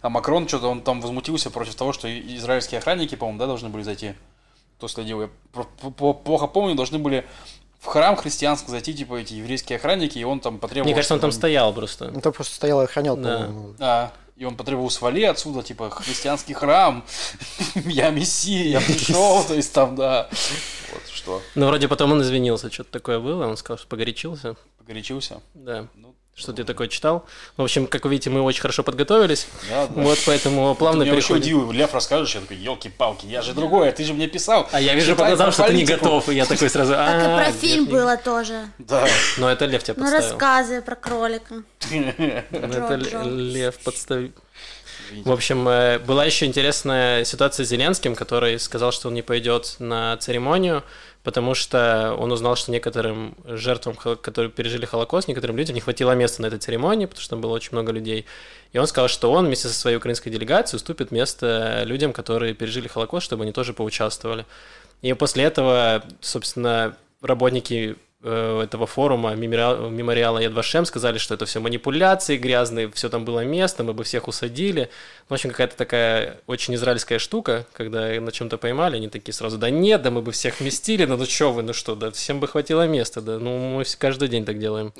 [0.03, 3.81] а Макрон что-то он там возмутился против того, что израильские охранники, по-моему, да, должны были
[3.81, 4.13] зайти.
[4.77, 5.29] Кто следил, я
[6.23, 7.25] плохо помню, должны были
[7.81, 10.85] в храм христианский зайти, типа, эти еврейские охранники, и он там потребовал...
[10.85, 12.11] Мне кажется, он там стоял просто.
[12.11, 13.37] Ну, там просто стоял и охранял, Да.
[13.47, 13.75] по-моему.
[13.79, 17.03] А, и он потребовал свали отсюда, типа, христианский храм,
[17.75, 20.29] я мессия, я пришел, то есть там, да.
[20.93, 24.55] Вот что, Ну, вроде потом он извинился, что-то такое было, он сказал, что погорячился.
[24.77, 25.41] погорячился.
[25.55, 25.87] Да.
[25.95, 27.25] Ну, Что ты такое читал?
[27.57, 29.47] В общем, как вы видите, мы очень хорошо подготовились.
[29.69, 30.01] да, да.
[30.01, 31.41] Вот поэтому плавно вообще переходим.
[31.57, 34.67] удивил, Лев расскажешь, я такой, елки-палки, я же другое, ты же мне писал.
[34.71, 36.93] А я вижу по глазам, что ты не готов, и я такой сразу...
[36.93, 38.65] Как и «А, про фильм книга?» было тоже.
[38.79, 39.05] Да.
[39.37, 40.25] Но это Лев тебя Ну, подставил.
[40.29, 41.55] рассказы про кролика.
[41.91, 42.95] Ну, Это.
[43.25, 44.31] Лев подставил.
[45.25, 49.75] В общем, э, была еще интересная ситуация с Зеленским, который сказал, что он не пойдет
[49.79, 50.83] на церемонию,
[51.23, 56.41] потому что он узнал, что некоторым жертвам, которые пережили Холокост, некоторым людям не хватило места
[56.41, 58.25] на этой церемонии, потому что там было очень много людей.
[58.73, 62.87] И он сказал, что он вместе со своей украинской делегацией уступит место людям, которые пережили
[62.87, 64.45] Холокост, чтобы они тоже поучаствовали.
[65.01, 71.59] И после этого, собственно, работники этого форума мемориала, мемориала Яд Вашем сказали, что это все
[71.59, 74.89] манипуляции грязные, все там было место, мы бы всех усадили.
[75.27, 79.69] В общем, какая-то такая очень израильская штука, когда на чем-то поймали, они такие сразу, да
[79.69, 82.47] нет, да мы бы всех вместили, да ну что вы, ну что, да всем бы
[82.47, 84.93] хватило места, да ну мы каждый день так делаем.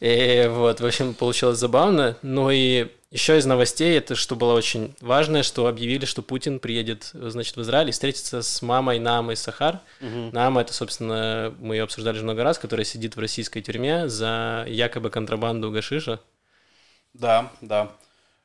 [0.00, 2.16] И вот, в общем, получилось забавно.
[2.22, 7.10] Ну и еще из новостей, это что было очень важно, что объявили, что Путин приедет,
[7.12, 9.78] значит, в Израиль и встретится с мамой Намой Сахар.
[10.00, 15.10] Нама, это, собственно, мы ее обсуждали много раз, которая сидит в российской тюрьме за якобы
[15.10, 16.18] контрабанду гашиша.
[17.12, 17.92] Да, да.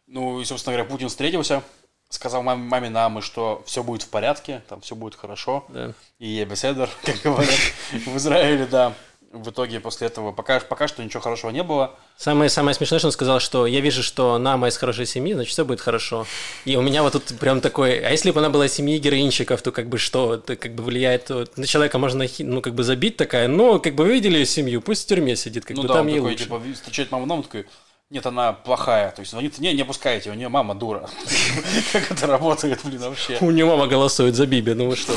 [0.06, 1.64] Ну и, собственно говоря, Путин встретился,
[2.10, 5.66] сказал маме, маме Намы, что все будет в порядке, там все будет хорошо.
[5.70, 5.94] Да.
[6.20, 7.60] И я беседер, как говорят
[8.06, 8.94] в Израиле, да.
[9.32, 11.96] В итоге после этого пока, пока что ничего хорошего не было.
[12.18, 15.52] Самое, самое смешное, что он сказал, что я вижу, что Нама из хорошей семьи, значит,
[15.52, 16.26] все будет хорошо.
[16.66, 19.62] И у меня вот тут прям такой, а если бы она была из семьи героинщиков,
[19.62, 22.84] то как бы что, это как бы влияет, то на человека можно, ну, как бы
[22.84, 25.84] забить такая, ну, как бы вы видели ее семью, пусть в тюрьме сидит, как ну
[25.84, 26.44] бы да, там ей такой, лучше.
[26.46, 27.68] типа, встречает маму Наму, такой,
[28.10, 29.12] нет, она плохая.
[29.12, 31.08] То есть звонит, не, не пускайте, у нее мама дура.
[31.94, 33.38] Как это работает, блин, вообще.
[33.42, 35.14] У нее мама голосует за Биби, ну вы что?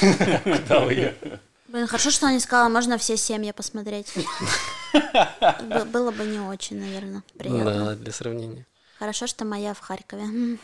[0.42, 1.12] Куда вы её?
[1.74, 4.06] Блин, хорошо, что она не сказала, можно все семьи посмотреть.
[5.86, 7.64] Было бы не очень, наверное, приятно.
[7.64, 8.64] Да, для сравнения.
[8.96, 10.56] Хорошо, что моя в Харькове.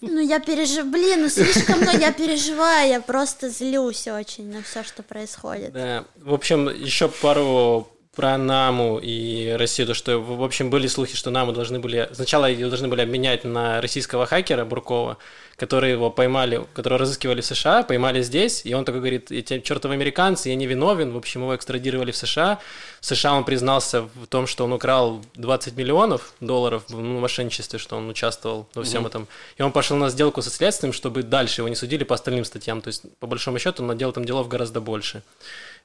[0.00, 4.82] Ну, я переживаю, блин, ну слишком много я переживаю, я просто злюсь очень на все,
[4.82, 5.74] что происходит.
[5.74, 11.14] Да, в общем, еще пару про Наму и Россию, то что, в общем, были слухи,
[11.14, 12.08] что Наму должны были...
[12.12, 15.18] Сначала ее должны были обменять на российского хакера Буркова,
[15.56, 19.94] который его поймали, которого разыскивали в США, поймали здесь, и он такой говорит, эти чертовы
[19.94, 22.58] американцы, я не виновен, в общем, его экстрадировали в США.
[23.00, 27.78] В США он признался в том, что он украл 20 миллионов долларов в ну, мошенничестве,
[27.78, 29.28] что он участвовал во всем этом.
[29.58, 32.80] И он пошел на сделку со следствием, чтобы дальше его не судили по остальным статьям.
[32.80, 35.22] То есть, по большому счету, он наделал там делов гораздо больше.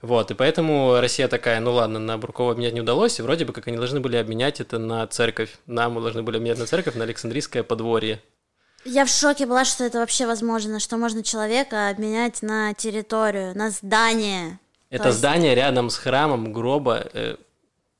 [0.01, 3.53] Вот, и поэтому Россия такая, ну ладно, на Буркова обменять не удалось, и вроде бы
[3.53, 5.57] как они должны были обменять это на церковь.
[5.67, 8.21] Нам мы должны были обменять на церковь, на Александрийское подворье.
[8.83, 13.69] Я в шоке была, что это вообще возможно, что можно человека обменять на территорию, на
[13.69, 14.59] здание.
[14.89, 17.35] Это То есть здание рядом с храмом гроба э,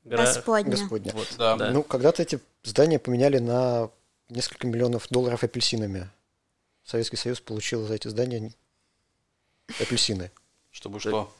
[0.04, 0.70] гра- Господня.
[0.72, 1.14] Господня.
[1.38, 1.56] Да.
[1.56, 1.70] Да.
[1.70, 3.90] Ну, когда-то эти здания поменяли на
[4.28, 6.10] несколько миллионов долларов апельсинами.
[6.84, 8.52] Советский Союз получил за эти здания
[9.80, 10.32] апельсины.
[10.72, 11.32] Чтобы что?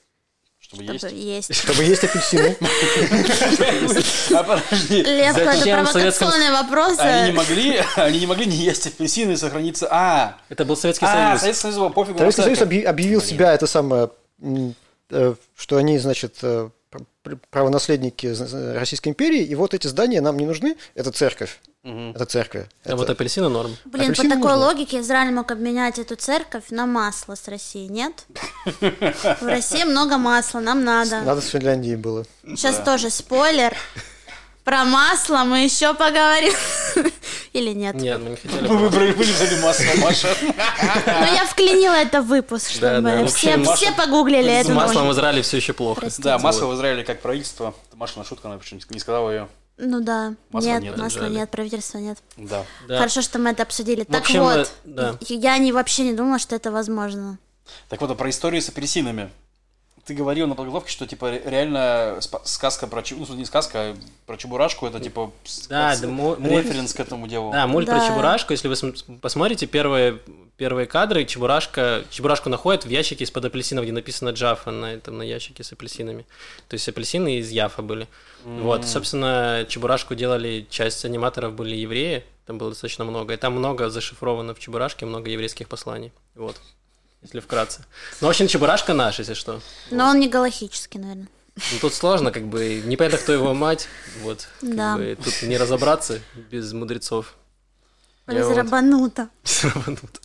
[0.72, 1.04] Чтобы есть?
[1.04, 1.54] Чтобы есть.
[1.62, 2.56] Чтобы есть апельсины.
[4.34, 5.02] А подожди.
[5.02, 5.92] Лев, это Зачем в Советском-
[6.28, 7.00] провокационные вопросы.
[7.00, 9.88] Они не могли, они не могли не есть апельсины и сохраниться.
[9.90, 11.40] А, Это был Советский а, Союз.
[11.40, 12.18] Советский Союз был пофигу.
[12.18, 14.10] Советский Союз объявил себя это самое,
[15.10, 18.34] э, что они, значит, э, пр- пр- правонаследники
[18.76, 20.76] Российской империи, и вот эти здания нам не нужны.
[20.94, 21.60] Это церковь.
[21.82, 22.10] Мгм.
[22.12, 22.66] Это церковь.
[22.84, 23.76] А Это- вот апельсины норм.
[23.84, 24.66] Блин, по Апельсины такой можно?
[24.66, 28.24] логике Израиль мог обменять эту церковь на масло с Россией, нет?
[28.80, 31.22] В России много масла, нам надо.
[31.22, 32.24] Надо с Финляндией было.
[32.44, 33.76] Сейчас тоже спойлер.
[34.62, 36.52] Про масло мы еще поговорим.
[37.52, 37.96] Или нет?
[37.96, 38.64] Нет, мы не хотели.
[38.68, 40.28] Вы выбрали, вылезали масло, Маша.
[40.40, 45.12] Но я вклинила это в выпуск, Да, чтобы все, Маша- погуглили С эту маслом в.
[45.12, 46.06] Израиле все еще плохо.
[46.18, 47.74] Да, масло в Израиле как правительство.
[47.88, 49.48] Это Машина шутка, она почему не сказала ее.
[49.84, 50.34] Ну да.
[50.50, 51.32] Масла нет, нет, масла жаль.
[51.32, 52.18] нет, правительства нет.
[52.36, 52.64] Да.
[52.86, 52.98] Да.
[52.98, 54.04] Хорошо, что мы это обсудили.
[54.04, 55.18] В Так общем, вот, да.
[55.28, 57.38] я не, вообще не думала, что это возможно.
[57.88, 59.30] Так вот, а про историю с апельсинами.
[60.04, 64.36] Ты говорил на подготовке, что типа ре- реально сказка про ну, не сказка, а про
[64.36, 65.30] Чебурашку, это типа
[65.68, 67.52] Да, с- да, референс к этому делу.
[67.52, 68.08] Да, мульт про Да.
[68.08, 70.18] Чебурашку, если вы см- посмотрите первые,
[70.56, 75.22] первые кадры, Чебурашка, Чебурашку находят в ящике из-под апельсинов, где написано Джафа на этом на
[75.22, 76.26] ящике с апельсинами.
[76.66, 78.08] То есть апельсины из Яфа были.
[78.44, 83.88] Вот, собственно, Чебурашку делали, часть аниматоров были евреи, там было достаточно много, и там много
[83.88, 86.10] зашифровано в Чебурашке, много еврейских посланий.
[86.34, 86.60] Вот,
[87.22, 87.84] если вкратце.
[88.20, 89.60] Ну, в общем, Чебурашка наш, если что.
[89.90, 91.28] Но он не галахический, наверное.
[91.56, 93.86] Ну, тут сложно, как бы, непонятно, кто его мать,
[94.22, 94.96] вот, как Да.
[94.96, 97.34] бы, тут не разобраться без мудрецов.
[98.26, 99.28] Разрабануто.
[99.44, 100.20] Сработнут.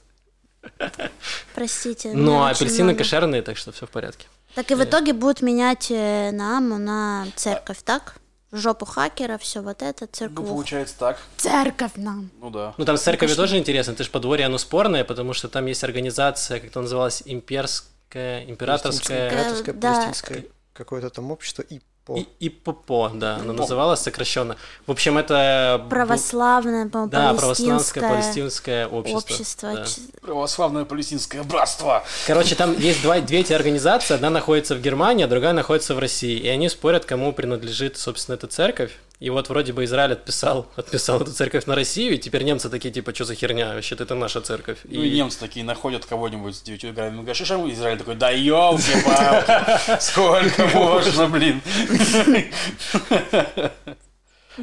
[1.56, 2.12] Простите.
[2.14, 3.00] Ну, а апельсины много.
[3.00, 4.28] кошерные, так что все в порядке.
[4.56, 8.16] Так и в итоге будут менять э, Нааму на церковь, так?
[8.52, 10.48] Жопу хакера, все вот это, Ну, церковь.
[10.48, 11.20] получается так.
[11.36, 12.30] Церковь нам.
[12.40, 12.74] Ну да.
[12.78, 15.84] Ну, там с церковью тоже интересно, это же подворье, оно спорное, потому что там есть
[15.84, 19.30] организация, как это называлась, имперская, императорская...
[19.30, 20.48] Императорское, да.
[20.74, 22.17] какое-то там общество и по.
[22.17, 24.56] И, ИППО, да, оно называлось сокращенно.
[24.88, 25.86] В общем, это...
[25.89, 29.17] Православное, по-моему, Да, православское палестинское палестинское общество.
[29.34, 29.74] общество.
[29.76, 29.86] да.
[29.86, 32.04] Ч- Православное палестинское братство.
[32.26, 36.00] Короче, там есть два, две эти организации, одна находится в Германии, а другая находится в
[36.00, 36.38] России.
[36.39, 38.91] И они спорят, кому принадлежит, собственно, эта церковь.
[39.19, 42.93] И вот вроде бы Израиль отписал, отписал эту церковь на Россию, и теперь немцы такие,
[42.93, 44.80] типа, что за херня, вообще-то это наша церковь.
[44.84, 47.15] Ну и немцы такие находят кого-нибудь с девятью играми.
[47.15, 51.62] Ну, говоришь, «Шиша», Израиль такой, да елки-палки, сколько можно, блин.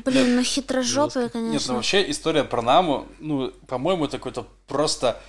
[0.05, 1.75] Блин, ну хитрожопые, Нет, ну конечно.
[1.75, 5.21] вообще история про Наму, ну, по-моему, это какой-то просто...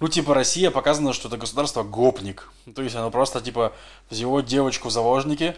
[0.00, 2.50] Ну, типа, Россия показана, что это государство гопник.
[2.74, 3.72] То есть оно просто, типа,
[4.10, 5.54] взяло девочку в заложники,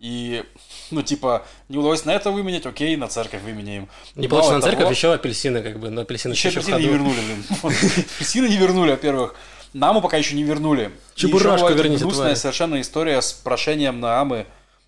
[0.00, 0.44] и,
[0.90, 3.86] ну, типа, не удалось на это выменять, окей, на церковь выменяем.
[4.14, 6.88] Не получится на того, церковь, еще апельсины, как бы, но апельсины Еще еще апельсины не
[6.88, 7.18] вернули.
[7.62, 9.34] Апельсины не вернули, во-первых.
[9.74, 10.90] Наму пока еще не вернули.
[11.14, 14.46] Чебурашку эта верните, грустная совершенно история с прошением Наамы.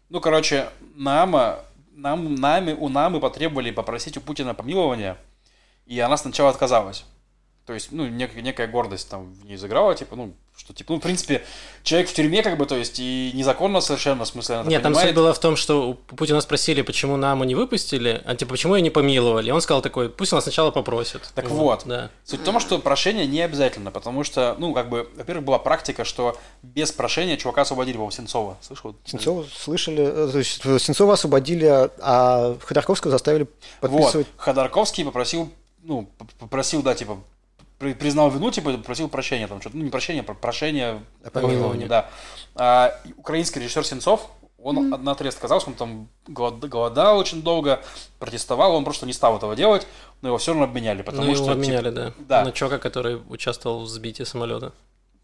[0.09, 1.59] Ну, короче, Наама,
[1.95, 5.19] нам, нами, у Намы потребовали попросить у Путина помилования,
[5.85, 7.05] и она сначала отказалась.
[7.67, 10.99] То есть, ну, нек- некая гордость там в ней заграла, типа, ну, что, типа, ну,
[10.99, 11.45] в принципе,
[11.85, 14.93] человек в тюрьме, как бы, то есть, и незаконно совершенно, в смысле, она Нет, там
[14.93, 15.09] понимает.
[15.11, 18.75] суть была в том, что у Путина спросили, почему Наму не выпустили, а типа, почему
[18.75, 19.49] ее не помиловали.
[19.49, 21.23] И он сказал такой, пусть она сначала попросит.
[21.37, 21.85] Так вот.
[21.87, 22.11] Да.
[22.25, 26.05] Суть в том, что прошение не обязательно, потому что, ну, как бы, во-первых, была практика,
[26.05, 28.59] что без прошения чувака освободили, по Сенцова.
[28.61, 28.97] Слышал?
[29.05, 33.47] Сенцова слышали, э, то есть э, Сенцова освободили, а- а Ходорковского заставили
[33.81, 34.27] подписывать.
[34.27, 34.37] Вот.
[34.37, 35.49] Ходорковский попросил,
[35.85, 37.19] ну, попросил, да, типа,
[37.95, 41.89] признал вину, типа, попросил прощения, там, что-то, ну, не прощения, про прошение, А помилование.
[41.89, 42.09] да.
[42.55, 44.31] А, украинский режиссер Сенцов,
[44.63, 47.83] он на отрез отказался, он там голод- голодал очень долго,
[48.19, 49.87] протестовал, он просто не стал этого делать,
[50.21, 51.45] но его все равно обменяли, потому ну, что...
[51.45, 52.13] его типа, обменяли, да.
[52.19, 52.45] да.
[52.45, 54.73] На чувака, который участвовал в сбитии самолета.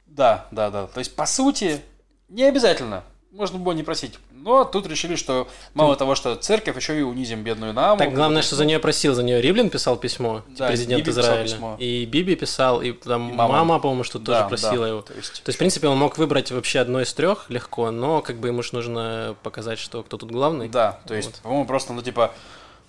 [0.07, 0.87] Да, да, да.
[0.87, 1.81] То есть, по сути,
[2.29, 3.05] не обязательно.
[3.31, 4.19] Можно было не просить.
[4.43, 7.99] Но тут решили, что мало того, что церковь, еще и унизим бедную Наму.
[7.99, 11.45] Так главное, что за нее просил, за нее Ривлин писал письмо, Да, президент Биби Израиля.
[11.45, 11.77] письмо.
[11.79, 13.53] И Биби писал, и там И мама.
[13.55, 14.89] мама, по-моему, что тоже Да, просила да.
[14.89, 15.03] его.
[15.03, 18.21] То есть, То есть, в принципе, он мог выбрать вообще одно из трех легко, но
[18.23, 20.69] как бы ему же нужно показать, что кто тут главный.
[20.69, 21.41] да, то есть, Вот.
[21.43, 22.33] по-моему, просто, ну, типа,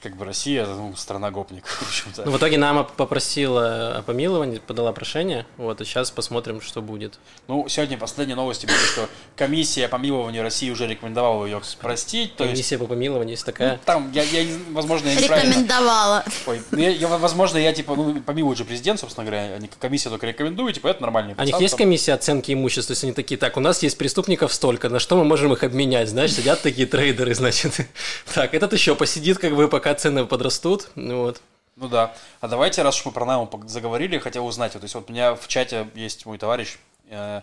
[0.02, 2.24] как бы Россия, ну, страна гопник, в общем-то.
[2.26, 5.46] Ну, в итоге Нама попросила о помиловании, подала прошение.
[5.58, 7.20] Вот, и сейчас посмотрим, что будет.
[7.48, 12.54] Ну, сегодня последние новости были, что комиссия помилования России уже рекомендовала ее простить, то есть...
[12.54, 13.80] Комиссия по помилованию есть ну, такая.
[13.86, 15.50] там, я, я, возможно, я неправильно...
[15.50, 16.24] Рекомендовала.
[16.46, 20.10] Ой, ну, я, я, возможно, я, типа, ну, помилует же президент, собственно говоря, они комиссия
[20.10, 21.36] только рекомендует, типа, это нормально.
[21.38, 23.98] А у них есть комиссия оценки имущества, то есть они такие, так, у нас есть
[23.98, 27.74] преступников столько, на что мы можем их обменять, знаешь, сидят такие трейдеры, значит.
[28.34, 31.42] Так, этот еще посидит, как бы, пока цены подрастут, ну вот.
[31.76, 32.14] Ну да.
[32.42, 34.74] А давайте, раз уж мы про найму пог- заговорили, хотел узнать.
[34.74, 36.78] Вот, то есть вот у меня в чате есть мой товарищ,
[37.10, 37.42] э,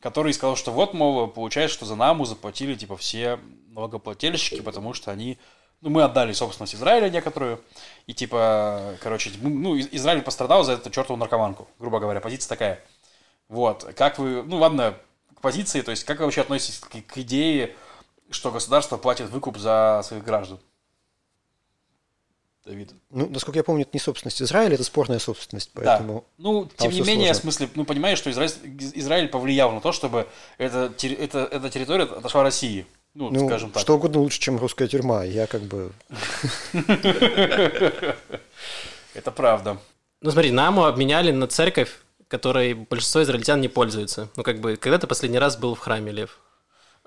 [0.00, 3.38] который сказал, что вот, мол, получается, что за наму заплатили, типа, все
[3.70, 5.38] налогоплательщики, потому что они...
[5.80, 7.62] Ну, мы отдали собственность Израиля некоторую,
[8.06, 12.84] и, типа, короче, ну, Из- Израиль пострадал за эту чертову наркоманку, грубо говоря, позиция такая.
[13.48, 14.42] Вот, как вы...
[14.42, 14.98] Ну, ладно,
[15.34, 17.76] к позиции, то есть, как вы вообще относитесь к, к идее,
[18.30, 20.58] что государство платит выкуп за своих граждан?
[22.64, 22.90] Давид.
[23.10, 26.24] Ну, насколько я помню, это не собственность Израиля, это спорная собственность, поэтому...
[26.36, 26.42] Да.
[26.42, 27.52] Ну, тем не менее, в сложно.
[27.52, 28.50] смысле, ну, понимаешь, что Израиль,
[28.94, 30.26] Израиль повлиял на то, чтобы
[30.58, 32.84] эта, эта, эта территория отошла России.
[33.14, 33.80] Ну, Ну, скажем так.
[33.80, 35.24] что угодно лучше, чем русская тюрьма.
[35.24, 35.92] Я как бы...
[39.14, 39.78] Это правда.
[40.20, 41.96] Ну смотри, Наму обменяли на церковь,
[42.28, 44.28] которой большинство израильтян не пользуются.
[44.36, 46.38] Ну как бы, когда ты последний раз был в храме, Лев?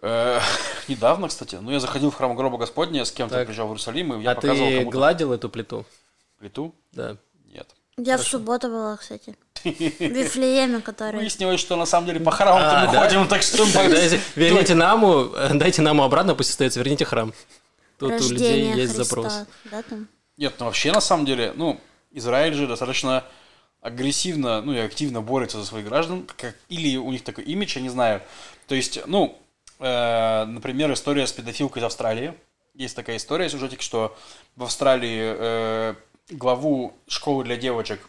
[0.01, 0.39] Э,
[0.87, 4.23] Недавно, кстати, ну, я заходил в храм гроба Господня, с кем-то приезжал в Иерусалим, и
[4.23, 5.85] я а показывал ты кому-то гладил эту плиту?
[6.39, 6.73] плиту.
[6.91, 7.17] Да.
[7.45, 7.67] Нет.
[7.97, 9.35] Я в субботу была, кстати.
[9.63, 9.65] В
[9.99, 11.17] Вифлееме, который...
[11.19, 13.03] Выяснилось, что на самом деле по храмам А, мы да?
[13.03, 13.63] ходим, так что...
[14.35, 17.31] Верните Наму, дайте Наму обратно, пусть остается, верните храм.
[17.99, 19.03] Тут у людей есть Христа.
[19.03, 19.33] запрос.
[19.65, 20.07] Да, там?
[20.37, 21.79] Нет, ну вообще, на самом деле, ну,
[22.11, 23.23] Израиль же достаточно
[23.81, 27.81] агрессивно, ну и активно борется за своих граждан, как, или у них такой имидж, я
[27.81, 28.21] не знаю.
[28.67, 29.37] То есть, ну,
[29.81, 32.33] например, история с педофилкой из Австралии.
[32.73, 34.15] Есть такая история, сюжетик, что
[34.55, 35.95] в Австралии э,
[36.29, 38.07] главу школы для девочек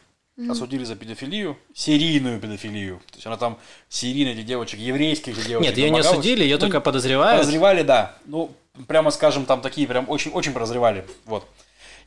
[0.48, 3.00] осудили за педофилию, серийную педофилию.
[3.11, 3.58] То есть она там
[3.88, 7.40] серийно этих девочек, еврейских же девочек Нет, ее не осудили, ее Ну, только подозревают.
[7.40, 8.16] Подозревали, да.
[8.24, 8.50] Ну,
[8.87, 11.06] прямо скажем, там такие прям очень-очень подозревали.
[11.24, 11.46] Вот.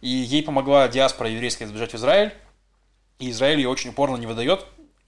[0.02, 2.34] И ей помогла диаспора еврейская сбежать в Израиль.
[3.20, 4.66] И Израиль ее очень упорно не выдает.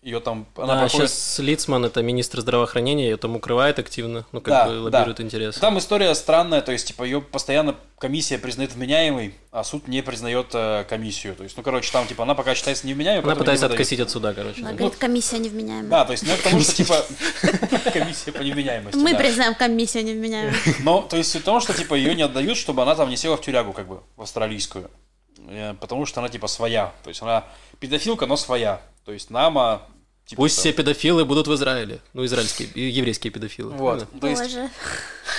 [0.08, 0.48] Ее там...
[0.56, 4.66] Она А проходит- сейчас Лицман, это министр здравоохранения, ее там укрывает активно, ну как Да,
[4.66, 5.00] бы да.
[5.00, 5.60] лоббирует интересы.
[5.60, 10.48] Там история странная, то есть, типа, ее постоянно комиссия признает вменяемой, а суд не признает
[10.54, 11.36] э, комиссию.
[11.36, 13.82] То есть, ну, короче, там, типа, она пока считается невменяемой, Она пытается не выдают.
[13.82, 14.62] откосить от суда, короче.
[14.62, 14.78] Она да.
[14.78, 15.90] говорит, комиссия невменяемая.
[15.90, 17.06] Да, то есть, ну, это потому что, типа,
[17.92, 18.98] комиссия по невменяемости.
[18.98, 19.18] Мы да.
[19.18, 20.56] признаем комиссию невменяемой.
[20.80, 23.36] Но, то есть, в том, что, типа, ее не отдают, чтобы она там не села
[23.36, 24.90] в тюрягу, как бы, в австралийскую.
[25.50, 26.94] Э, Потому что она, типа, своя.
[27.04, 27.44] То есть, она
[27.82, 28.80] педофилка, но своя.
[29.04, 29.82] То есть, Нама...
[30.28, 32.02] Типа, Пусть там- все педофилы будут в Израиле.
[32.12, 33.72] Ну, израильские, еврейские педофилы.
[33.72, 34.10] Вот.
[34.10, 34.20] правильно?
[34.20, 34.58] То есть,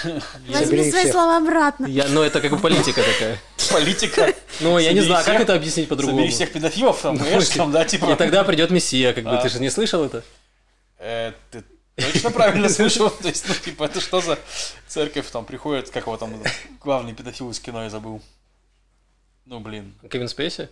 [0.02, 0.22] Боже.
[0.48, 1.84] Возьми свои слова обратно.
[1.84, 3.38] Я, ну, это как бы политика такая.
[3.70, 4.32] политика...
[4.60, 6.16] Ну, я не знаю, как это объяснить по-другому.
[6.16, 8.12] Собери всех педофилов, там, знаешь, там, да, типа...
[8.12, 9.38] И тогда придет Мессия, как бы.
[9.42, 10.24] Ты же не слышал это?
[10.98, 11.64] Э, ты
[11.96, 13.10] точно правильно слышал?
[13.10, 14.38] То есть, ну, типа, это что за
[14.86, 16.42] церковь там приходит, как его там,
[16.82, 18.22] главный педофил из кино я забыл.
[19.44, 19.94] Ну, блин.
[20.10, 20.70] Кевин Спейси?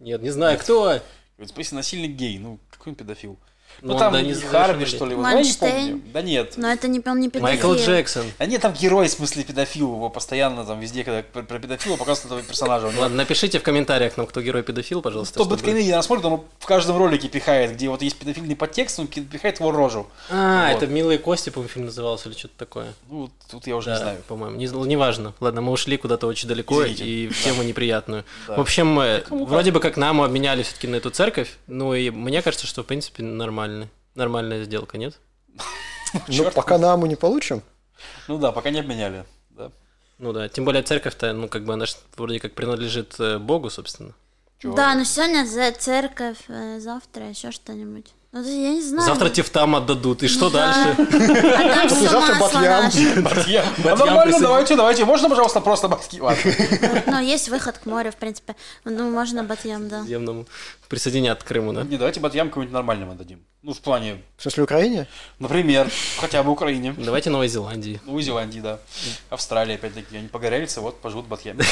[0.00, 1.00] Нет, не знаю, кто.
[1.38, 3.38] Ведь Спейси насильник гей, ну, какой он педофил?
[3.80, 5.14] Ну, Ну, там да, не Харви, что ли?
[5.14, 5.88] вот, я не Манштейн?
[5.90, 6.02] помню.
[6.12, 6.54] Да нет.
[6.56, 7.42] Но это не, он не педофил.
[7.68, 8.24] Майкл Джексон.
[8.38, 9.94] А нет, там герой, в смысле, педофил.
[9.94, 12.86] Его постоянно там везде, когда про, педофила показывают этого персонажа.
[12.98, 15.34] Ладно, напишите в комментариях нам, кто герой педофил, пожалуйста.
[15.34, 18.98] Кто чтобы- Бэткомедия нас смотрит, он в каждом ролике пихает, где вот есть педофильный подтекст,
[19.00, 20.06] он пихает его рожу.
[20.30, 20.82] А, Вот.
[20.82, 22.92] это «Милые кости», по-моему, фильм назывался или что-то такое.
[23.10, 24.18] Ну, тут я уже Да, не знаю.
[24.28, 24.56] по-моему.
[24.56, 25.32] Не, ну, неважно.
[25.40, 27.04] Ладно, мы ушли куда-то очень далеко Извините.
[27.04, 28.24] и в тему неприятную.
[28.48, 28.56] Да.
[28.56, 31.56] В общем, э, вроде бы как нам обменяли все-таки на эту церковь.
[31.66, 33.61] Ну и мне кажется, что в принципе нормально.
[34.14, 35.18] Нормальная сделка, нет?
[36.28, 37.62] Ну, пока наму не получим.
[38.28, 39.24] Ну да, пока не обменяли.
[39.50, 39.70] Да.
[40.18, 44.12] Ну да, тем более церковь-то, ну как бы она вроде как принадлежит э, Богу, собственно.
[44.58, 44.74] Чего?
[44.74, 48.12] Да, но сегодня за церковь, э, завтра еще что-нибудь.
[48.34, 49.06] Ну, я не знаю.
[49.06, 50.72] Завтра тефтам отдадут, и что Да.
[50.72, 50.96] дальше?
[50.98, 53.22] А Батьям.
[53.24, 53.64] Батьям.
[53.76, 55.04] А Батьям нормально, давайте, давайте.
[55.04, 56.18] Можно, пожалуйста, просто батьки?
[57.06, 58.56] Но есть выход к морю, в принципе.
[58.84, 60.02] Ну, можно Батьям, да.
[60.06, 60.46] Земному
[60.88, 61.82] присоединят к Крыму, да?
[61.82, 63.40] Не, давайте батьям кого-нибудь нормального дадим.
[63.62, 65.06] Ну, в плане, В смысле, Украине?
[65.38, 66.94] например, хотя бы Украине.
[66.96, 68.00] Давайте Новой Зеландии.
[68.06, 68.78] Новой Зеландии, да.
[69.28, 70.16] Австралия, опять-таки.
[70.16, 71.62] Они погорелись, вот поживут батьями.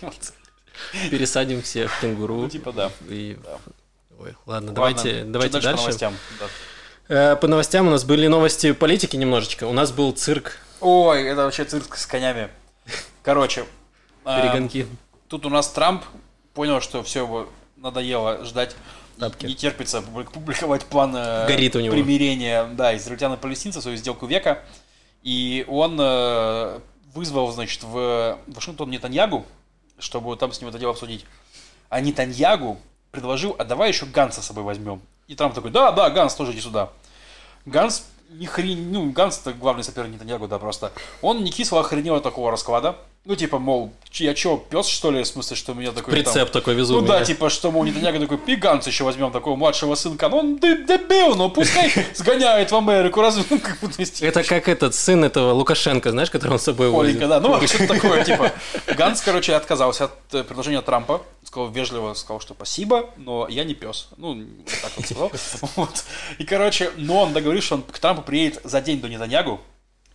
[1.10, 2.36] Пересадим всех в кенгуру.
[2.36, 2.90] Ну, типа, да.
[3.10, 3.36] И...
[4.18, 5.80] Ой, ладно, Ладно, давайте, что давайте по дальше.
[5.82, 6.14] новостям?
[6.40, 6.46] Да.
[7.32, 9.64] Э, По новостям у нас были новости политики немножечко.
[9.64, 12.48] У нас был цирк, Ой, это вообще цирк с конями.
[13.22, 13.64] Короче,
[14.24, 14.86] а, перегонки.
[15.28, 16.04] тут у нас Трамп
[16.54, 18.74] понял, что все его надоело ждать.
[19.18, 19.46] Тапки.
[19.46, 21.92] Не терпится публик- публиковать план э, Горит у него.
[21.92, 24.62] примирения да, израильтян и палестинцев, свою сделку века.
[25.24, 26.78] И он э,
[27.14, 29.44] вызвал, значит, в Вашингтон Нетаньягу,
[29.98, 31.24] чтобы там с ним это дело обсудить.
[31.88, 32.80] А Нетаньягу
[33.10, 35.00] предложил, а давай еще Ганса с собой возьмем.
[35.26, 36.90] И Трамп такой, да, да, Ганс тоже иди сюда.
[37.66, 40.92] Ганс ни хрен, ну, Ганс это главный соперник Нетаньягу, да, просто.
[41.22, 42.96] Он не кисло охренел от такого расклада.
[43.28, 46.32] Ну, типа, мол, я чё, пес, что ли, в смысле, что у меня такой там-
[46.32, 47.02] Прицеп такой ну везу.
[47.02, 50.30] да, типа, что мы у Нетаньяга такой, и Ганс еще возьмем такого младшего сынка.
[50.30, 54.42] Ну он дебил, ну пускай сгоняет в Америку, разве ну, как бы, то есть, Это
[54.42, 57.18] как этот сын этого Лукашенко, знаешь, который он с собой возит.
[57.18, 58.50] Да, ну что-то такое, типа.
[58.96, 63.74] Ганс, короче, отказался от э, предложения Трампа сказал вежливо, сказал, что спасибо, но я не
[63.74, 64.08] пес.
[64.16, 64.42] Ну,
[64.82, 65.88] так вот сказал.
[66.38, 69.60] И, короче, но он договорился, что он к Трампу приедет за день до Нетаньягу.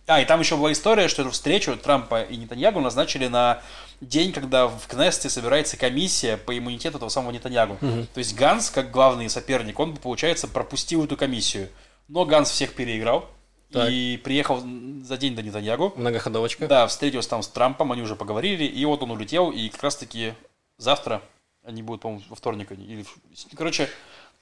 [0.06, 3.62] А, и там еще была история, что эту встречу Трампа и Нетаньягу назначили на
[4.00, 7.78] день, когда в Кнессете собирается комиссия по иммунитету этого самого Нетаньягу.
[7.80, 11.70] То есть Ганс, как главный соперник, он, получается, пропустил эту комиссию.
[12.08, 13.30] Но Ганс всех переиграл.
[13.72, 13.88] Так.
[13.90, 15.94] И приехал за день до Нетаньягу.
[15.96, 16.68] Многоходовочка.
[16.68, 20.34] Да, встретился там с Трампом, они уже поговорили, и вот он улетел, и как раз-таки
[20.78, 21.22] завтра,
[21.64, 23.04] они будут, по-моему, во вторник, или...
[23.56, 23.88] Короче,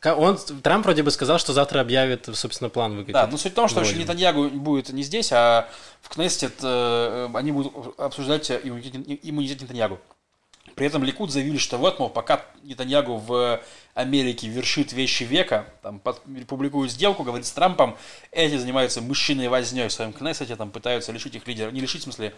[0.05, 3.13] Он, Трамп вроде бы сказал, что завтра объявит, собственно, план выкатит.
[3.13, 3.93] да, но суть в том, что бы.
[3.93, 5.69] Нетаньягу будет не здесь, а
[6.01, 10.01] в Кнессете э, они будут обсуждать иммунитет, иммунитет Нетаньягу.
[10.75, 13.61] При этом Ликуд заявили, что вот, мол, пока Нетаньягу в
[13.95, 17.97] Америке вершит вещи века, там, под- публикует сделку, говорит с Трампом,
[18.31, 22.05] эти занимаются мужчиной возней в своем Кнессете, там, пытаются лишить их лидера, не лишить, в
[22.05, 22.35] смысле,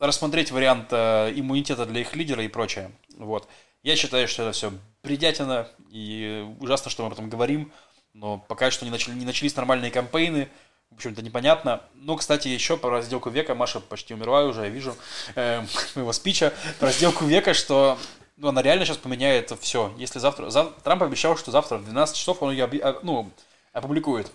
[0.00, 2.90] рассмотреть вариант э, иммунитета для их лидера и прочее.
[3.18, 3.46] Вот.
[3.82, 4.72] Я считаю, что это все
[5.04, 7.70] бредятина, и ужасно, что мы об этом говорим,
[8.14, 10.48] но пока что не, начали, не начались нормальные кампейны,
[10.90, 11.82] в общем-то, непонятно.
[11.94, 13.54] Ну, кстати, еще про сделку века.
[13.54, 14.94] Маша почти умерла уже, я вижу
[15.34, 15.64] э,
[15.96, 16.52] моего спича.
[16.78, 17.98] Про сделку века, что
[18.36, 19.92] ну, она реально сейчас поменяет все.
[19.98, 20.50] Если завтра...
[20.50, 23.30] зав- Трамп обещал, что завтра в 12 часов он ее объ- а, ну,
[23.72, 24.30] опубликует.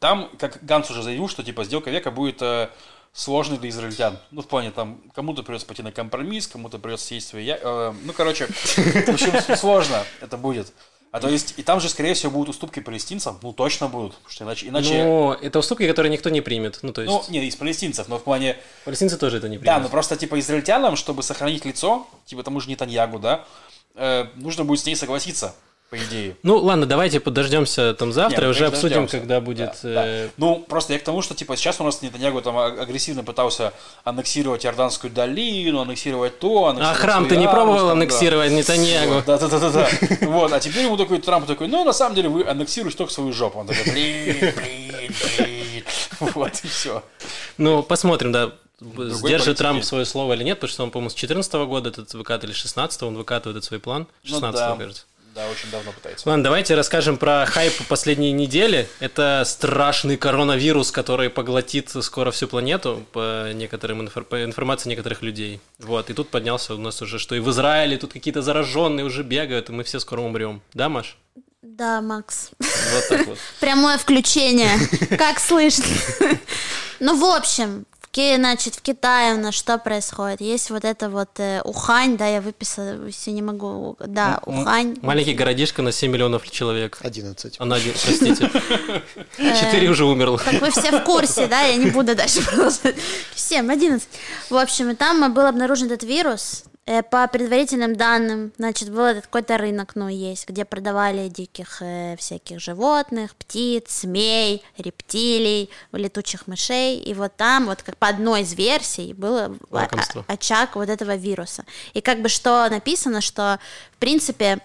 [0.00, 2.68] Там, как Ганс уже заявил, что типа сделка века будет э,
[3.12, 4.18] сложной для израильтян.
[4.30, 7.58] Ну, в плане там, кому-то придется пойти на компромисс, кому-то придется съесть свои я...
[7.60, 10.72] э, ну, короче, в общем, сложно это будет.
[11.12, 13.40] А то есть, и там же, скорее всего, будут уступки палестинцам.
[13.42, 14.14] Ну, точно будут.
[14.14, 14.68] Потому что иначе...
[14.68, 15.02] иначе...
[15.02, 16.78] Но это уступки, которые никто не примет.
[16.82, 18.56] Ну, то есть, Ну, не, из палестинцев, но в плане...
[18.84, 19.82] палестинцы тоже это не Да, примут.
[19.82, 23.44] но просто, типа, израильтянам, чтобы сохранить лицо, типа тому же Нетаньягу, да,
[23.96, 25.56] э, нужно будет с ней согласиться,
[25.90, 26.36] по идее.
[26.44, 29.72] Ну, ладно, давайте подождемся там завтра, Не, и уже обсудим, когда будет...
[29.82, 30.06] Да, да.
[30.06, 33.24] э, Ну, просто я к тому, что, типа, сейчас у нас Нетаньягу там а- агрессивно
[33.24, 33.72] пытался
[34.04, 39.24] аннексировать Иорданскую долину, аннексировать то, А аннексировать храм ты не Иордан, пробовал там, аннексировать Нетаньягу?
[39.26, 39.88] Да, да, да, да, да.
[40.22, 43.32] Вот, а теперь ему такой Трамп такой, ну, на самом деле, вы аннексируете только свою
[43.32, 43.58] жопу.
[43.58, 45.84] Он такой, блин, блин, блин.
[46.20, 47.02] Вот, и все.
[47.58, 49.54] Ну, посмотрим, да, сдержит политики.
[49.58, 52.52] Трамп свое слово или нет, потому что он, по-моему, с 14 года этот выкатывает, или
[52.52, 54.06] 16 он выкатывает этот свой план.
[54.24, 54.76] Ну 16 да.
[54.76, 55.04] кажется.
[55.34, 56.28] Да, очень давно пытается.
[56.28, 58.88] Ладно, давайте расскажем про хайп последней недели.
[58.98, 65.60] Это страшный коронавирус, который поглотит скоро всю планету, по некоторым инфор- по информации некоторых людей.
[65.78, 69.22] Вот, и тут поднялся у нас уже, что и в Израиле тут какие-то зараженные уже
[69.22, 70.62] бегают, и мы все скоро умрем.
[70.74, 71.16] Да, Маш?
[71.62, 72.50] Да, Макс.
[72.58, 73.38] Вот так вот.
[73.60, 74.72] Прямое включение.
[75.16, 75.84] Как слышно?
[76.98, 80.40] Ну, в общем, Ки- значит, в Китае у нас что происходит?
[80.40, 84.96] Есть вот это вот э, Ухань, да, я выписала, все не могу, да, Ухань.
[85.00, 86.98] Маленький городишко на 7 миллионов человек.
[87.02, 87.56] 11.
[87.60, 88.50] Она один, простите.
[89.60, 90.38] Четыре уже умерло.
[90.38, 92.96] Так вы все в курсе, да, я не буду дальше продолжать.
[93.36, 94.08] 7, 11.
[94.50, 96.64] В общем, и там был обнаружен этот вирус.
[96.86, 102.16] Э, По предварительным данным, значит, был этот какой-то рынок, ну, есть, где продавали диких э,
[102.18, 106.98] всяких животных, птиц, змей, рептилий, летучих мышей.
[106.98, 110.24] И вот там, вот как по одной из версий, был о- Лакомство.
[110.26, 111.64] очаг вот этого вируса.
[111.92, 113.60] И как бы что написано, что,
[113.92, 114.58] в принципе,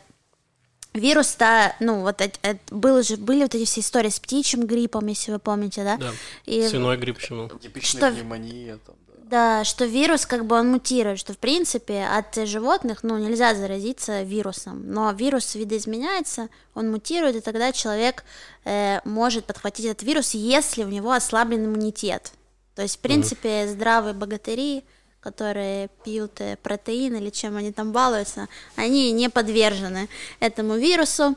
[0.94, 5.06] Вирус-то, ну, вот эт- эт- было же, были вот эти все истории с птичьим гриппом,
[5.08, 5.98] если вы помните, да?
[5.98, 6.12] Да.
[6.46, 7.50] И, Свиной грипп был.
[7.60, 8.96] Типичная Что- пневмония там,
[9.30, 9.64] да.
[9.64, 14.92] что вирус, как бы он мутирует, что, в принципе, от животных, ну, нельзя заразиться вирусом,
[14.92, 18.24] но вирус видоизменяется, он мутирует, и тогда человек
[18.64, 22.32] э, может подхватить этот вирус, если у него ослаблен иммунитет.
[22.76, 24.84] То есть, в принципе, здравые богатыри,
[25.22, 30.08] которые пьют э, протеин или чем они там балуются, они не подвержены
[30.40, 31.36] этому вирусу.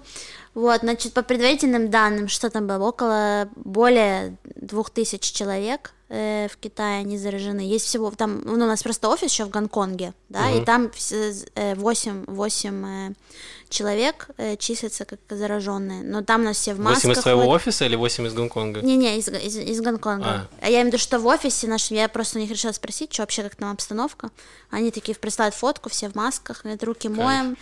[0.54, 7.00] Вот, значит, по предварительным данным, что там было, около более двух тысяч человек в Китае
[7.00, 7.60] они заражены.
[7.60, 11.46] Есть всего, там, ну, у нас просто офис еще в Гонконге, да, и там вс-
[11.54, 13.14] э, 8, 8 э,
[13.68, 17.04] человек э, числятся как зараженные, но там у нас все в масках.
[17.04, 17.56] 8 из твоего ходят.
[17.56, 18.80] офиса или 8 из Гонконга?
[18.80, 20.26] Не-не, из, из, из Гонконга.
[20.26, 20.48] А.
[20.60, 20.64] А.
[20.70, 23.22] я имею в виду, что в офисе нашем, я просто у них решила спросить, что
[23.22, 24.30] вообще, как там обстановка.
[24.70, 27.52] Они такие присылают фотку, все в масках, говорят, руки моем.
[27.52, 27.56] Э,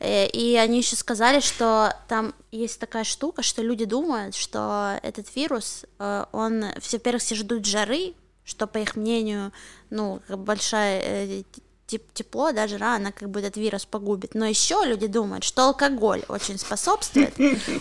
[0.00, 5.84] И они еще сказали, что там есть такая штука, что люди думают, что этот вирус,
[5.98, 9.52] э, он, во-первых, все ждут жары, что, по их мнению,
[9.90, 11.42] ну, большая э,
[11.88, 14.34] теп- тепло, да, жара, она как бы этот вирус погубит.
[14.34, 17.34] Но еще люди думают, что алкоголь очень способствует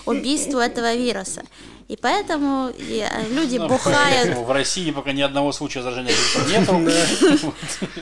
[0.06, 1.44] убийству этого вируса.
[1.88, 3.98] И поэтому и, э, люди Ну, бухают.
[3.98, 6.14] поэтому В России пока ни одного случая заражения
[6.50, 7.54] нету.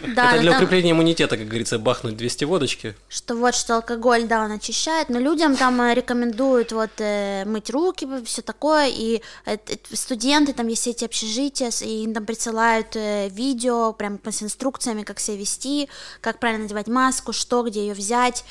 [0.03, 2.95] Это для укрепления иммунитета, как говорится, бахнуть 200 водочки.
[3.09, 7.69] что вот что алкоголь, да, он очищает, но людям там э, рекомендуют вот э, мыть
[7.69, 9.21] руки, все такое, и
[9.91, 15.37] студенты там есть эти общежития, и им там присылают видео, прям с инструкциями, как себя
[15.37, 15.89] вести,
[16.21, 18.45] как правильно надевать маску, что, где ее взять.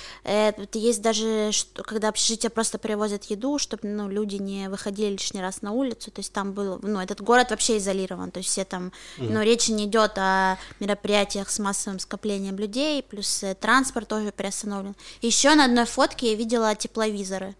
[0.72, 5.72] Есть даже, когда общежитие просто привозят еду, чтобы ну, люди не выходили лишний раз на
[5.72, 6.10] улицу.
[6.10, 8.30] То есть там был, ну, этот город вообще изолирован.
[8.30, 13.42] То есть все там, ну, речь не идет о мероприятиях с массовым скоплением людей, плюс
[13.42, 14.94] э, транспорт тоже приостановлен.
[15.22, 17.54] Еще на одной фотке я видела тепловизоры.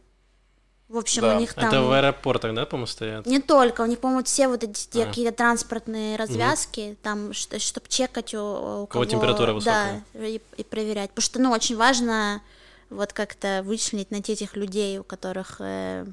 [0.89, 1.37] В общем, Да.
[1.37, 1.65] у них там...
[1.69, 3.27] Это в аэропортах, да, по-моему, стоят?
[3.27, 5.07] Не только, у них, по-моему, все вот эти А.
[5.07, 9.05] какие-то транспортные развязки, там, чтобы чекать у, у кого...
[9.07, 10.05] температура высокая.
[10.13, 11.11] Да, и, и проверять.
[11.11, 12.43] Потому что, ну, очень важно
[12.91, 15.57] вот как-то вычленить, найти этих людей, у которых...
[15.61, 16.07] э,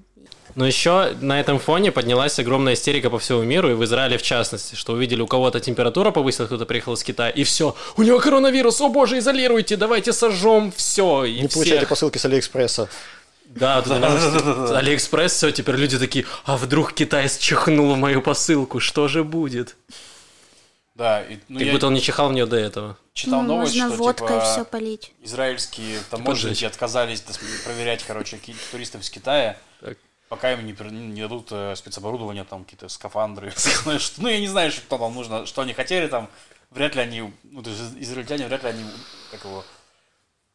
[0.56, 4.22] Но еще на этом фоне поднялась огромная истерика по всему миру, и в Израиле в
[4.22, 8.20] частности, что увидели, у кого-то температура повысилась, кто-то приехал из Китая, и все, у него
[8.20, 11.26] коронавирус, о боже, изолируйте, давайте сожжем все.
[11.26, 11.90] И Не получайте всех.
[11.90, 12.90] посылки с Алиэкспресса.
[13.46, 14.72] Да, это новость.
[14.74, 19.76] Алиэкспресс, все, теперь люди такие, а вдруг китаец чихнул в мою посылку, что же будет?
[20.96, 22.98] Да, и, ну, Как я будто он не чихал в нее до этого.
[23.14, 25.12] Читал ну, новость, можно что водкой типа, все полить.
[25.22, 26.64] израильские таможенники поджечь.
[26.64, 27.22] отказались
[27.64, 28.40] проверять, короче,
[28.72, 29.98] туристов из Китая, Так.
[30.30, 33.54] пока им не, не дадут э, спецоборудование, там какие-то скафандры.
[34.18, 36.30] ну, я не знаю, что там нужно, что они хотели там.
[36.70, 38.86] Вряд ли они, ну, то есть израильтяне, вряд ли они,
[39.30, 39.66] как его,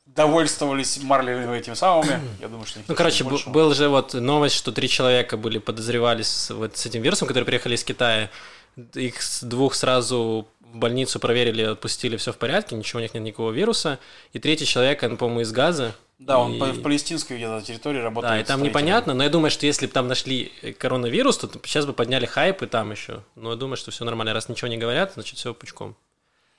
[0.06, 2.20] довольствовались марлевыми этими самыми.
[2.40, 3.52] Я думаю, что Ну, короче, б- большего.
[3.52, 7.74] был же вот новость, что три человека были подозревались вот, с этим вирусом, которые приехали
[7.74, 8.30] из Китая.
[8.94, 13.22] Их с двух сразу в больницу проверили, отпустили, все в порядке, ничего у них нет
[13.22, 13.98] никакого вируса.
[14.32, 15.94] И третий человек, он, по-моему, из Газа.
[16.18, 18.32] Да, он И- в палестинской где-то территории работает.
[18.32, 21.50] Да, и там непонятно, но я думаю, что если бы там нашли э, коронавирус, то
[21.64, 23.22] сейчас бы подняли хайп и там еще.
[23.34, 24.32] Но я думаю, что все нормально.
[24.32, 25.94] Раз ничего не говорят, значит, все пучком.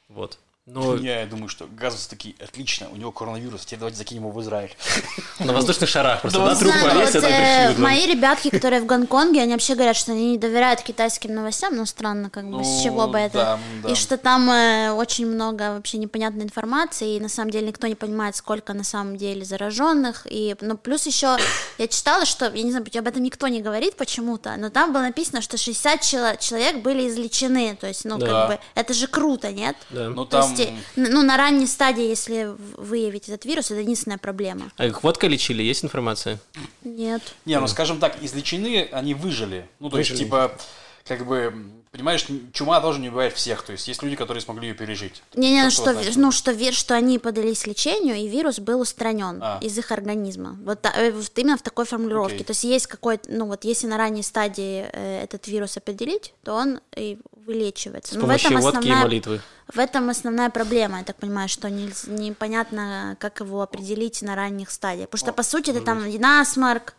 [0.10, 0.38] Вот.
[0.70, 4.42] Ну, Я думаю, что газовцы такие, отлично, у него коронавирус, теперь давайте закинем его в
[4.42, 4.76] Израиль.
[5.40, 9.76] на воздушных шарах просто, Да, труп повесят, э, мои ребятки, которые в Гонконге, они вообще
[9.76, 13.18] говорят, что они не доверяют китайским новостям, ну странно, как бы, с Ну, чего бы
[13.18, 13.62] это.
[13.88, 17.96] И что там э, очень много вообще непонятной информации, и на самом деле никто не
[17.96, 20.28] понимает, сколько на самом деле зараженных.
[20.30, 21.38] И, ну, плюс еще
[21.78, 25.04] я читала, что, я не знаю, об этом никто не говорит почему-то, но там было
[25.04, 27.78] написано, что 60 чело- человек были излечены.
[27.80, 29.78] То есть, ну, как бы, это же круто, нет?
[29.92, 30.10] Да.
[30.10, 34.72] Ну там, есть, ну, на ранней стадии, если выявить этот вирус, это единственная проблема.
[34.78, 36.40] А их водкой лечили, есть информация?
[36.84, 37.22] Нет.
[37.46, 39.68] не, ну скажем так, излечены, они выжили.
[39.80, 40.26] Ну, то есть, Выжили.
[40.26, 40.58] типа,
[41.06, 41.54] как бы,
[41.92, 43.62] понимаешь, чума тоже не убивает всех.
[43.64, 45.24] То есть, есть люди, которые смогли ее пережить.
[45.36, 46.16] Не-не, Что что, значит?
[46.18, 49.60] ну, что, вир, что они подались лечению, и вирус был устранен А.
[49.62, 50.58] из их организма.
[50.64, 52.36] Вот, э, вот именно в такой формулировке.
[52.36, 52.46] Окей.
[52.46, 56.54] То есть есть какой-то, ну вот если на ранней стадии э, этот вирус определить, то
[56.54, 58.14] он и вылечивается.
[58.14, 59.42] С Но в помощью этом водки и основная- молитвы.
[59.74, 64.70] В этом основная проблема, я так понимаю, что нельз- непонятно, как его определить на ранних
[64.70, 65.10] стадиях.
[65.10, 66.94] Потому что, по сути, это там и насморк,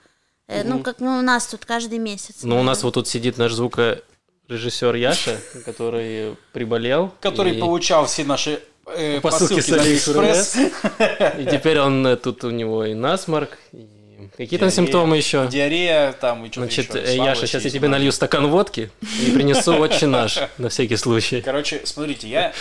[0.49, 2.37] э, ну, как ну, у нас тут каждый месяц.
[2.43, 7.13] Ну, у нас вот тут сидит наш звукорежиссер Яша, который приболел.
[7.21, 9.73] Который и, получал все наши э, Посылки посылки, с.
[9.73, 10.57] Алиэкспресс.
[11.39, 13.98] и теперь он э, тут у него и насморк, и
[14.45, 14.71] какие там Диарея.
[14.87, 15.47] симптомы еще?
[15.49, 17.05] Диарея там и что-то Значит, еще.
[17.05, 18.91] э, Яша, сейчас я тебе налью стакан водки
[19.27, 21.43] и принесу очень наш, на всякий случай.
[21.43, 22.53] Короче, смотрите, я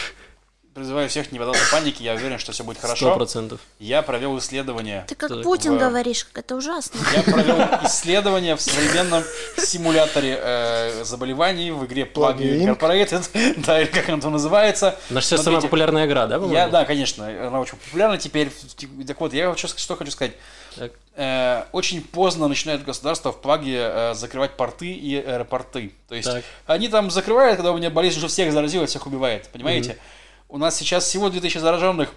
[0.73, 3.15] призываю всех не поддаться панике, я уверен, что все будет Сто хорошо.
[3.15, 3.59] процентов.
[3.79, 5.05] Я провел исследование.
[5.07, 6.99] Ты как Путин в- говоришь, как это ужасно.
[7.15, 9.23] Я провел исследование в современном
[9.57, 13.27] симуляторе э, заболеваний в игре Plug Incorporated,
[13.65, 14.99] да, или как она там называется.
[15.09, 16.71] Наша сейчас самая Смотрите, популярная игра, да, Я, по-моему?
[16.71, 18.51] да, конечно, она очень популярна теперь.
[19.07, 20.33] Так вот, я хочу, что хочу сказать.
[20.77, 20.91] Так.
[21.15, 25.93] Э, очень поздно начинает государство в плаге э, закрывать порты и аэропорты.
[26.07, 26.43] То есть Так.
[26.67, 29.49] они там закрывают, когда у меня болезнь уже всех заразила, всех убивает.
[29.51, 29.97] Понимаете?
[30.49, 32.13] У нас сейчас всего 2000 зараженных.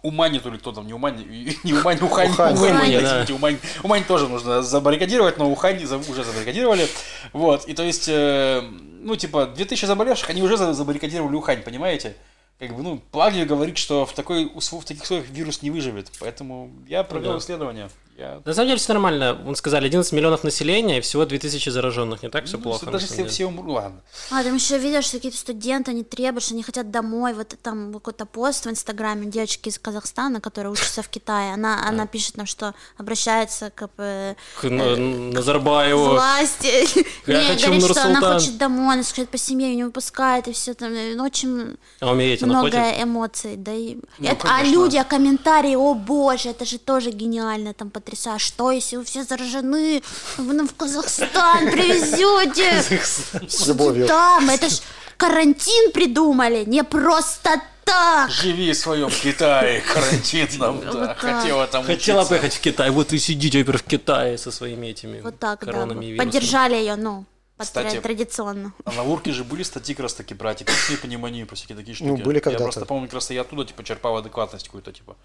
[0.00, 1.16] Умань то ли кто там, не Умань,
[1.64, 2.54] не Умань, Ухань, Ухань.
[2.54, 3.02] Ухань, Ухань, да.
[3.02, 6.86] извините, Умань, Умань тоже нужно забаррикадировать, но Ухань уже забаррикадировали,
[7.32, 8.60] вот, и то есть, э,
[9.00, 12.14] ну, типа, 2000 заболевших, они уже за- забаррикадировали Ухань, понимаете?
[12.58, 16.70] Как бы, ну, Плаги говорит, что в, такой, в таких условиях вирус не выживет, поэтому
[16.88, 17.38] я провел Да.
[17.38, 17.88] исследование.
[18.18, 18.42] Я...
[18.44, 19.38] На самом деле все нормально.
[19.46, 22.22] Он сказали 11 миллионов населения и всего 2000 зараженных.
[22.24, 22.86] Не так все Ну, плохо.
[22.86, 23.28] Даже если деле.
[23.28, 24.00] все умрут, ладно.
[24.30, 27.32] А, там еще видишь, что какие-то студенты, они требуют, что они хотят домой.
[27.34, 31.54] Вот там какой-то пост в Инстаграме девочки из Казахстана, которая учится в Китае.
[31.54, 36.08] Она, она пишет нам, что обращается к э, К Н- Назарбаеву.
[36.14, 36.66] власти.
[37.26, 40.52] Я Не, говорит, что она хочет домой, она скажет по семье, ее не выпускает, и
[40.52, 40.92] все там.
[40.92, 43.54] э, ну, Очень А умереть она много эмоций.
[43.56, 43.96] Да и...
[44.18, 48.44] Ну, Это- а люди, а комментарии, о боже, это же тоже гениально, там потрясающе.
[48.44, 50.02] Что, если вы все заражены,
[50.36, 52.82] вы нам в Казахстан привезете?
[53.48, 54.06] С любовью.
[54.06, 54.80] Там, это ж
[55.16, 58.30] карантин придумали, не просто так.
[58.30, 61.18] Живи в своем Китае карантинном, да, Вот так.
[61.18, 62.90] хотела там Хотела поехать в Китай.
[62.90, 65.86] Вот и сидите теперь в Китае со своими этими Вот так, да.
[66.16, 67.24] Поддержали ее, ну.
[67.58, 68.72] Кстати, традиционно.
[68.84, 71.94] А на урке же были статьи как раз таки про атипичную пневмонию, про всякие такие
[71.94, 72.08] штуки.
[72.08, 72.64] Ну, были Я когда-то.
[72.64, 75.16] просто помню, как раз я оттуда, типа, черпал адекватность какую-то, типа.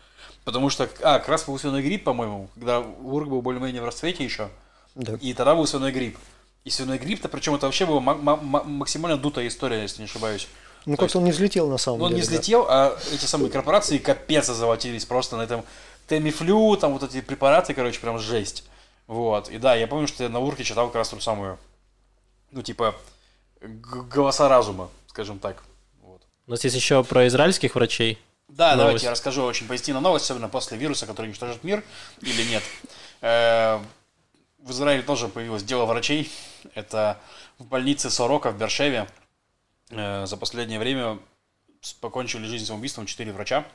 [0.43, 4.23] Потому что, а, как раз был свиной грипп, по-моему, когда урк был более-менее в расцвете
[4.23, 4.49] еще,
[4.95, 5.17] Да.
[5.21, 6.17] и тогда был свиной грипп.
[6.65, 10.05] И свиной грипп-то, причем это вообще была ма- ма- ма- максимально дутая история, если не
[10.05, 10.47] ошибаюсь.
[10.85, 12.21] Ну, То как-то он не взлетел на самом Ну, он деле.
[12.21, 12.31] не да.
[12.33, 15.63] взлетел, а эти самые корпорации капец заводились просто на этом
[16.09, 18.65] Темифлю, там вот эти препараты, короче, прям жесть.
[19.07, 19.49] Вот.
[19.49, 21.57] И да, я помню, что я на урке читал как раз ту самую,
[22.53, 22.95] ну, типа,
[23.61, 25.63] голоса разума, скажем так.
[26.01, 26.21] Вот.
[26.47, 28.19] У нас есть еще про израильских врачей.
[28.47, 28.79] Да, Новость.
[28.79, 31.83] давайте я расскажу очень позитивную новость, особенно после вируса, который уничтожит мир,
[32.21, 32.63] или нет.
[33.21, 33.79] Э,
[34.59, 36.31] В Израиле тоже появилось дело врачей.
[36.75, 37.19] Это
[37.57, 39.07] в больнице Сорока в Бершеве.
[39.89, 41.19] Э, За последнее время
[41.99, 43.65] покончили жизнь самоубийством 4 врача.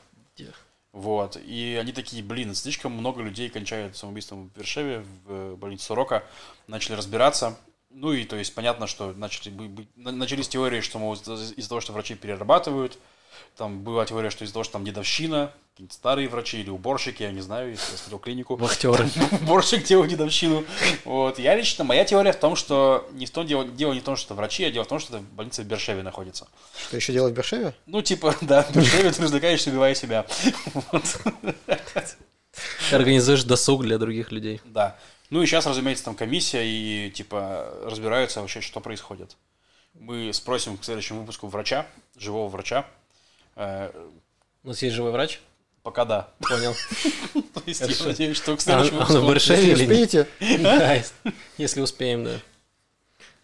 [0.92, 1.36] Вот.
[1.36, 6.22] И они такие, блин, слишком много людей кончают самоубийством в Бершеве, в э, больнице Сорока.
[6.68, 7.56] Начали разбираться.
[7.90, 9.52] Ну и то есть понятно, что начали,
[9.96, 12.98] начались теории, что мол, из- из-за того, что врачи перерабатывают,
[13.56, 17.30] там была теория, что из-за того, что там дедовщина, какие-нибудь старые врачи или уборщики, я
[17.32, 18.56] не знаю, если я смотрел клинику.
[18.56, 19.08] Вахтеры.
[19.42, 20.64] Уборщик делал дедовщину.
[21.04, 21.38] Вот.
[21.38, 24.16] Я лично, моя теория в том, что не в том дело, дело не в том,
[24.16, 26.48] что это врачи, а дело в том, что это больница в Бершеве находится.
[26.88, 27.74] Что еще делать в Бершеве?
[27.86, 30.26] Ну, типа, да, в Бершеве ты развлекаешься, убивая себя.
[32.90, 34.60] Ты организуешь досуг для других людей.
[34.64, 34.98] Да.
[35.30, 39.36] Ну и сейчас, разумеется, там комиссия и, типа, разбираются вообще, что происходит.
[39.94, 42.86] Мы спросим к следующему выпуску врача, живого врача.
[43.56, 43.90] Э,
[44.64, 45.40] У нас есть живой врач?
[45.82, 46.28] Пока да.
[46.40, 46.74] Понял.
[47.54, 49.52] То есть я надеюсь, что к А следующему он- он в выпуску...
[49.52, 49.90] Если или нет?
[49.90, 50.28] успеете,
[50.62, 51.14] Да, если-
[51.58, 52.40] если успеем, да.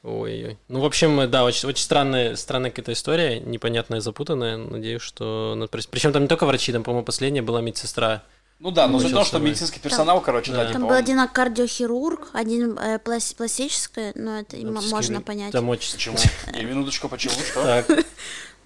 [0.03, 0.59] Ой-ой.
[0.69, 4.59] Ну, в общем, да, очень, очень странная, странная какая-то история, непонятная, запутанная.
[4.59, 5.55] Надеюсь, что...
[5.57, 8.23] ну, Причем там не только врачи, там, по-моему, последняя была медсестра.
[8.61, 10.73] Ну да, но за то, что медицинский персонал, короче, да, Да.
[10.73, 15.53] Там был один кардиохирург, один э, плас- пластическое, но это м- можно понять.
[15.53, 15.93] Там очень...
[15.93, 16.17] Почему?
[16.59, 17.35] И минуточку, почему?
[17.35, 17.85] Что?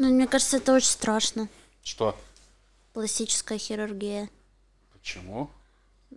[0.00, 1.48] Ну, мне кажется, это очень страшно.
[1.82, 2.14] Что?
[2.92, 4.28] Пластическая хирургия.
[4.92, 5.50] Почему?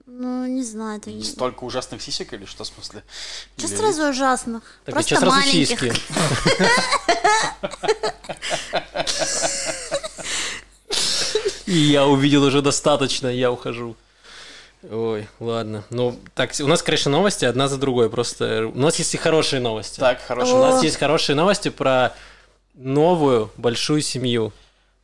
[0.05, 1.24] Ну, не знаю, это не...
[1.24, 3.03] Столько ужасных сисек или что в смысле?
[3.57, 4.63] Что Или- сразу ужасных?
[4.86, 5.82] так Просто маленьких.
[11.72, 13.95] И я увидел уже достаточно, я ухожу.
[14.89, 15.86] Ой, ладно.
[15.89, 18.09] Ну, так, у нас, конечно, новости одна за другой.
[18.09, 20.01] Просто у нас есть и хорошие новости.
[20.01, 20.59] Так, У хорошо.
[20.59, 22.13] нас есть хорошие новости про
[22.74, 24.51] новую большую семью.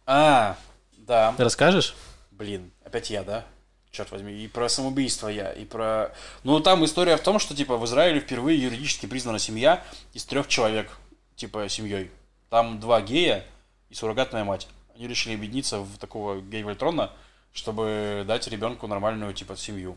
[0.05, 0.57] А,
[0.97, 1.33] да.
[1.37, 1.95] Расскажешь?
[2.31, 3.45] Блин, опять я, да?
[3.91, 6.11] Черт возьми, и про самоубийство я, и про...
[6.43, 9.81] Ну, там история в том, что, типа, в Израиле впервые юридически признана семья
[10.13, 10.89] из трех человек,
[11.37, 12.11] типа, семьей.
[12.49, 13.45] Там два гея
[13.89, 14.67] и суррогатная мать.
[14.97, 17.11] Они решили объединиться в такого гей-вольтрона,
[17.53, 19.95] чтобы дать ребенку нормальную, типа, семью.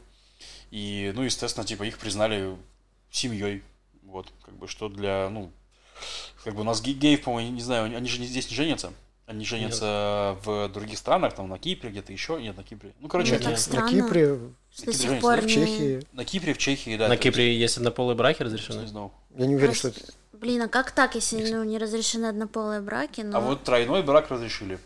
[0.70, 2.54] И, ну, естественно, типа, их признали
[3.10, 3.62] семьей.
[4.02, 5.50] Вот, как бы, что для, ну,
[6.44, 8.92] как бы у нас ге- геев, по-моему, не знаю, они же не- здесь не женятся.
[9.26, 12.42] Они женятся в других странах, там, на Кипре, где-то еще.
[12.42, 12.92] Нет, на Кипре.
[12.98, 13.88] Ну, короче, Ну, они- так на.
[13.88, 14.38] Кипре,
[14.70, 16.06] Что до Кипре сих пор в Чехии.
[16.12, 17.04] на Кипре, в Чехии, да.
[17.04, 19.10] На то есть, Кипре есть однополые браки не разрешены?
[19.36, 20.12] Я не уверен, что Просто- это...
[20.32, 23.20] Блин, а как так, если ну, не разрешены однополые браки?
[23.20, 23.36] Но...
[23.36, 24.78] А вот тройной брак разрешили.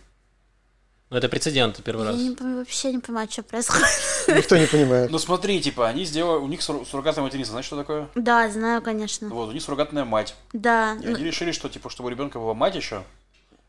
[1.14, 2.20] Ну, это прецедент первый Я раз.
[2.20, 3.86] не, пом- вообще не понимаю, что происходит.
[4.26, 5.12] Никто не понимает.
[5.12, 8.08] Ну смотри, типа, они сделали, у них сур- суррогатная материнство, знаешь, что такое?
[8.16, 9.28] Да, знаю, конечно.
[9.28, 10.34] Вот, у них суррогатная мать.
[10.52, 10.94] Да.
[11.00, 13.04] И ну, они решили, что, типа, чтобы у ребенка была мать еще,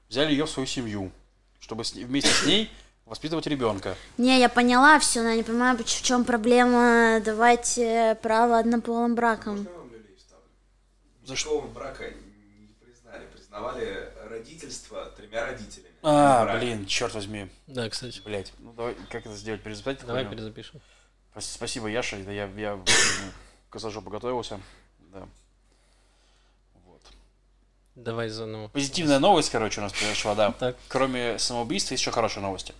[0.09, 1.11] взяли ее в свою семью,
[1.59, 2.71] чтобы с вместе с ней
[3.05, 3.95] воспитывать ребенка.
[4.17, 7.79] Не, я поняла все, но я не понимаю, в чем проблема давать
[8.23, 9.67] право однополым бракам.
[11.27, 13.27] Никакого брака не признали.
[13.31, 15.94] Признавали родительство тремя родителями.
[16.07, 17.49] А, блин, черт возьми.
[17.67, 18.21] Да, кстати.
[18.23, 19.63] Блять, ну давай, как это сделать?
[19.63, 20.05] Перезаписать?
[20.05, 20.37] Давай хуйню?
[20.37, 20.79] перезапишем.
[21.31, 22.79] Спас- Спасибо, Яша, да я, я
[23.71, 24.59] косожопу готовился.
[25.11, 25.27] Да.
[26.85, 27.01] Вот.
[27.95, 28.67] Давай заново.
[28.67, 30.51] Позитивная новость, короче, у нас произошла, да.
[30.59, 30.77] Так.
[30.89, 32.75] Кроме самоубийства, есть еще хорошие новости.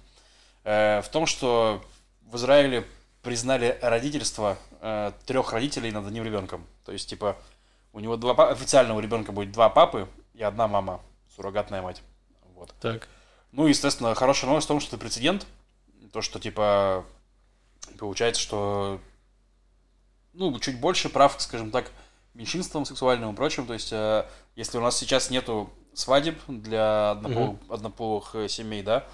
[0.64, 1.84] Э, в том, что
[2.22, 2.86] в Израиле
[3.24, 6.66] признали родительство э, трех родителей над одним ребенком.
[6.86, 7.36] То есть, типа,
[7.92, 11.02] у него два па- официально у ребенка будет два папы и одна мама,
[11.36, 12.04] суррогатная мать.
[12.56, 12.74] Вот.
[12.82, 13.08] Так.
[13.51, 15.45] Ну, естественно, хорошая новость в том, что это прецедент.
[16.12, 17.06] То, что, типа,
[17.99, 18.99] получается, что,
[20.34, 21.91] ну, чуть больше прав, скажем так,
[22.34, 23.66] меньшинствам сексуальным и прочим.
[23.66, 24.26] То есть, э,
[24.56, 29.06] если у нас сейчас нету свадеб для однопол- однополых э, семей, да,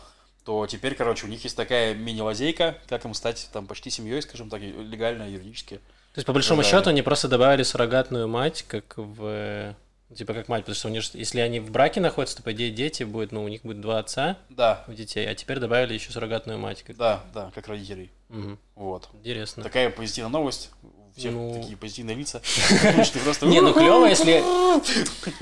[0.44, 4.50] то теперь, короче, у них есть такая мини-лазейка, как им стать там почти семьей, скажем
[4.50, 5.76] так, легально, юридически.
[5.78, 6.68] То есть, по большому Да.
[6.68, 9.76] счету, они просто добавили суррогатную мать, как в...
[10.12, 12.52] э, Типа как мать, потому что у них, если они в браке находятся, то, по
[12.52, 15.94] идее, дети будет, ну, у них будет два отца Да, у детей, а теперь добавили
[15.94, 16.84] еще суррогатную мать.
[16.84, 16.98] Как...
[16.98, 18.12] да, да, как родителей.
[18.30, 18.60] Мгм.
[18.76, 19.10] Вот.
[19.14, 19.64] Интересно.
[19.64, 20.70] Такая позитивная новость.
[20.84, 21.54] у всех Ну.
[21.62, 22.42] такие позитивные лица.
[23.42, 24.44] Не, ну клево, если,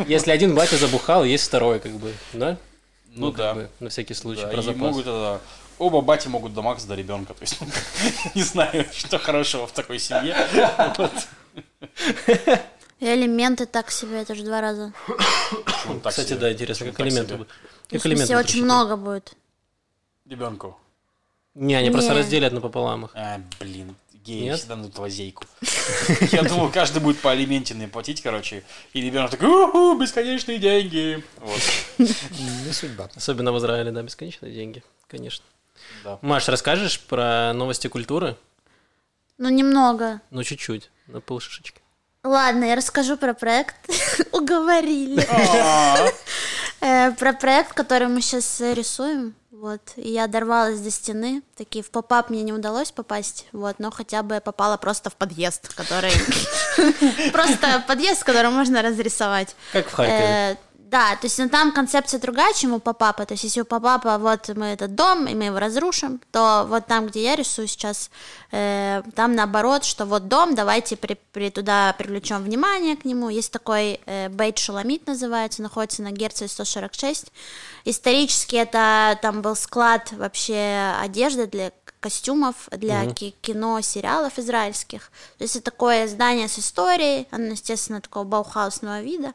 [0.07, 2.57] если один батя забухал, есть второй, как бы, да?
[3.15, 3.69] Ну как да.
[3.79, 4.97] на всякий случай, про запас.
[4.97, 5.41] это...
[5.79, 7.33] Оба бати могут до Макса, до ребенка.
[7.33, 7.57] То есть,
[8.35, 10.35] не знаю, что хорошего в такой семье.
[12.99, 14.91] Элементы так себе, это же два раза.
[15.85, 16.37] Ну, так Кстати, себе.
[16.39, 17.37] да, интересно, Почему как так элементы себе?
[17.37, 17.51] будут.
[17.89, 18.65] Как смысле, элементы будут очень рассчитаны?
[18.65, 19.33] много будет.
[20.25, 20.77] Ребенку.
[21.55, 22.19] Не, они просто Не.
[22.19, 23.11] разделят напополам их.
[23.15, 23.95] А, блин,
[24.25, 24.59] геи Нет?
[24.59, 25.45] всегда дадут лазейку.
[26.31, 28.63] Я думал, каждый будет по алиментиной платить, короче.
[28.93, 31.23] И ребенок такой, уху, бесконечные деньги.
[31.37, 31.61] Вот,
[31.97, 33.09] Не судьба.
[33.15, 35.45] Особенно в Израиле, да, бесконечные деньги, конечно.
[36.03, 36.19] да.
[36.21, 38.35] Маш, расскажешь про новости культуры?
[39.37, 40.21] Ну, немного.
[40.31, 41.78] Ну, чуть-чуть, на полшишечки.
[42.23, 43.75] Ладно, я расскажу про проект.
[44.31, 45.25] Уговорили.
[45.31, 46.07] А,
[46.81, 49.35] Э, Про проект, который мы сейчас рисуем.
[49.51, 49.81] Вот.
[49.97, 51.41] И я дорвалась до стены.
[51.57, 53.47] Такие в попап мне не удалось попасть.
[53.51, 56.13] Вот, но хотя бы я попала просто в подъезд, который.
[57.33, 59.57] Просто подъезд, который можно разрисовать.
[59.73, 60.57] Как в Харькове.
[60.89, 63.23] Да, то есть ну, там концепция другая, чем у Попапа.
[63.23, 66.87] То есть если у Попапа вот мы этот дом, и мы его разрушим, то вот
[66.87, 68.09] там, где я рисую сейчас,
[68.51, 73.29] э, там наоборот, что вот дом, давайте при, при- туда привлечем внимание к нему.
[73.29, 77.31] Есть такой э, Бейт Шуламит называется, находится на Герце 146.
[77.85, 85.11] Исторически это там был склад вообще одежды для костюмов для ки- кино, сериалов израильских.
[85.37, 89.33] То есть это такое здание с историей, оно, естественно, такого баухаусного вида.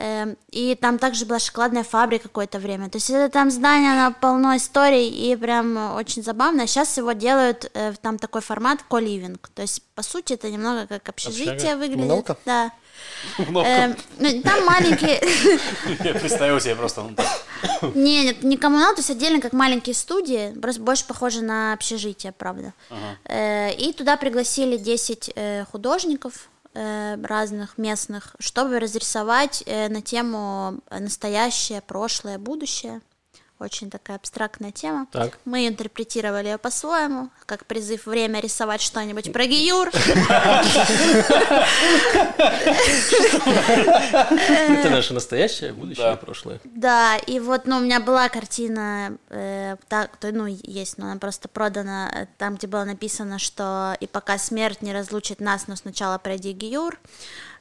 [0.00, 2.88] Эм, И там также была шоколадная фабрика какое-то время.
[2.88, 6.68] То есть это там здание, оно полно историй и прям э, очень забавно.
[6.68, 9.38] Сейчас его делают, э, там такой формат co-living.
[9.54, 11.76] То есть, по сути, это немного как общежитие Общага?
[11.78, 11.96] выглядит.
[12.00, 12.36] Коммуналка?
[12.46, 12.70] Да.
[13.50, 13.62] Ну,
[14.42, 15.20] Там маленькие...
[16.04, 17.26] Я представил себе просто, ну, так.
[17.94, 22.32] Не, нет, не коммунал, то есть отдельно как маленькие студии, просто больше похоже на общежитие,
[22.32, 22.72] правда.
[23.24, 26.57] Э, И туда пригласили 10 э, художников э,
[27.22, 33.00] разных местных, чтобы разрисовать э, на тему настоящее, прошлое, будущее.
[33.60, 35.08] Очень такая абстрактная тема.
[35.10, 35.36] Так.
[35.44, 39.88] Мы интерпретировали ее по-своему, как призыв время рисовать что-нибудь про Гиюр.
[44.38, 46.60] Это наше настоящее, будущее прошлое.
[46.64, 49.76] Да, и вот, ну, у меня была картина, э,
[50.22, 54.82] ну, есть, но она просто продана, э, там, где было написано, что и пока смерть
[54.82, 56.96] не разлучит нас, но сначала пройди Гиюр.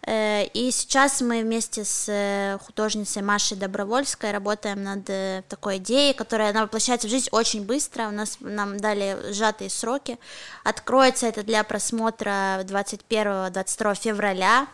[0.08, 6.14] Э, и сейчас мы вместе с э, художницей Машей Добровольской работаем над э, такой идеей,
[6.14, 8.08] которая она воплощается в жизнь очень быстро.
[8.08, 10.18] У нас нам дали сжатые сроки.
[10.64, 14.68] Откроется это для просмотра 21-22 февраля.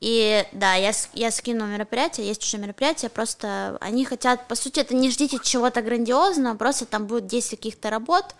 [0.00, 4.94] И да, я, я скину мероприятие, есть уже мероприятие, просто они хотят, по сути, это
[4.94, 8.34] не ждите чего-то грандиозного, просто там будет 10 каких-то работ,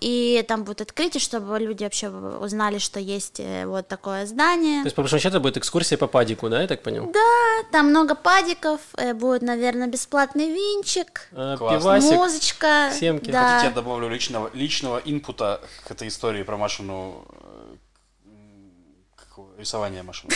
[0.00, 4.82] и там будет открытие, чтобы люди вообще узнали, что есть э, вот такое здание.
[4.82, 7.10] То есть, по большому счету, будет экскурсия по падику, да, я так понял?
[7.12, 11.56] Да, там много падиков, э, будет, наверное, бесплатный винчик, А.
[11.56, 12.12] Пивасик.
[12.12, 12.90] музычка.
[12.98, 13.30] семки.
[13.30, 13.50] Да.
[13.54, 17.24] Хотите, я добавлю личного, личного инпута к этой истории про Машину
[19.60, 20.32] рисование машины.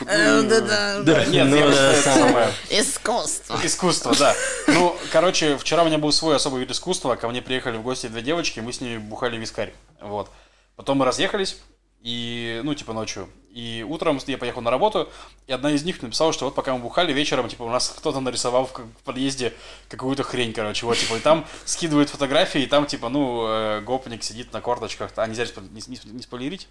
[0.00, 1.00] Да-да.
[1.02, 2.48] Да, нет, ну я да, самое.
[2.70, 3.58] Искусство.
[3.62, 4.34] Искусство, да.
[4.68, 7.16] Ну, короче, вчера у меня был свой особый вид искусства.
[7.16, 9.74] Ко мне приехали в гости две девочки, мы с ними бухали вискарь.
[10.00, 10.30] Вот.
[10.76, 11.58] Потом мы разъехались,
[12.00, 13.28] и, ну, типа, ночью.
[13.50, 15.10] И утром я поехал на работу,
[15.48, 18.20] и одна из них написала, что вот пока мы бухали вечером, типа, у нас кто-то
[18.20, 19.52] нарисовал в, подъезде
[19.88, 24.22] какую-то хрень, короче, вот, типа, и там скидывают фотографии, и там, типа, ну, э, гопник
[24.22, 25.10] сидит на корточках.
[25.16, 26.68] А, нельзя не, не, не спойлерить?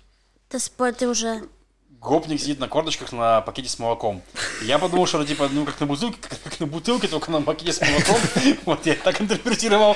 [0.47, 1.43] Ты спор, ты уже...
[2.02, 4.22] Гопник сидит на корточках на пакете с молоком.
[4.62, 7.74] Я подумал, что типа, ну как на бутылке, как, как на бутылке, только на пакете
[7.74, 8.18] с молоком.
[8.66, 9.95] Вот я так интерпретировал.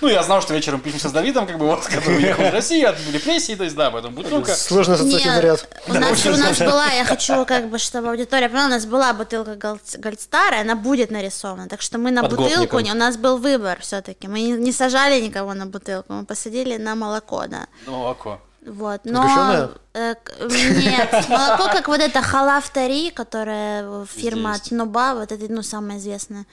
[0.00, 2.82] Ну, я знал, что вечером пишемся с Давидом, как бы вот, который уехал из России
[2.82, 4.54] от репрессий, то есть, да, поэтому бутылка.
[4.54, 5.68] Сложно Нет, ряд.
[5.86, 9.12] У нас, у нас была, я хочу, как бы, чтобы аудитория поняла, у нас была
[9.12, 11.68] бутылка Гольдстара, она будет нарисована.
[11.68, 14.28] Так что мы на бутылку, у нас был выбор все-таки.
[14.28, 17.66] Мы не, сажали никого на бутылку, мы посадили на молоко, да.
[17.86, 18.40] Молоко.
[18.66, 19.22] Вот, но...
[19.22, 19.70] Сгущенное?
[19.94, 24.70] э, нет, молоко, как вот это халафтари, которая фирма есть.
[24.70, 26.46] Тнуба, вот это, ну, самое известное.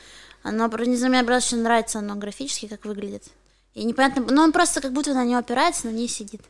[0.43, 3.23] Оно, не знаю, мне просто очень нравится оно графически, как выглядит.
[3.73, 6.41] И непонятно, ну, он просто как будто на него опирается, на ней сидит.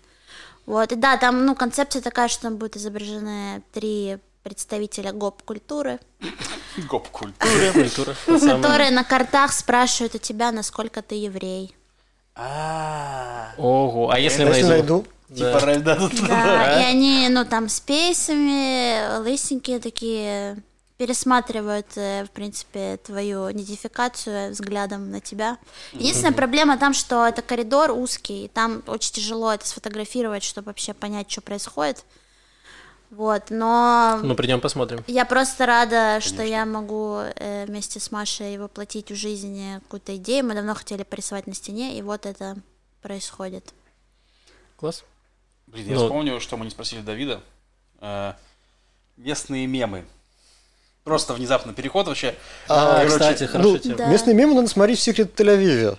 [0.65, 5.99] Вот, и да, там, ну, концепция такая, что там будут изображены три представителя гоп-культуры,
[8.37, 8.61] самая.
[8.61, 11.73] которые на картах спрашивают у тебя, насколько ты еврей.
[12.35, 15.05] А, Ого, а если Если найду?
[15.35, 16.27] Типа, да, да, да, да.
[16.27, 20.57] Да, и они, ну, там с пейсами, лысенькие такие,
[20.97, 25.57] пересматривают, э, в принципе, твою идентификацию взглядом на тебя.
[25.91, 30.93] Единственная проблема там, что это коридор узкий, и там очень тяжело это сфотографировать, чтобы вообще
[30.93, 32.05] понять, что происходит.
[33.09, 35.03] Вот, но Ну, придем посмотрим.
[35.05, 40.45] я просто рада, что я могу э, вместе с Машей воплотить в жизни какую-то идею.
[40.45, 42.55] Мы давно хотели порисовать на стене, и вот это
[43.01, 43.71] происходит.
[44.77, 45.03] Класс.
[45.73, 47.41] Блин, я Ну- вспомнил, что мы не спросили Давида.
[47.99, 48.33] Э,
[49.17, 50.05] местные мемы.
[51.03, 52.35] Просто внезапно переход вообще.
[52.69, 53.95] А, Короче, кстати, хорошая Ну.
[53.95, 54.05] Да.
[54.07, 55.97] местные мемы надо смотреть в Секрет Тель-Авиве.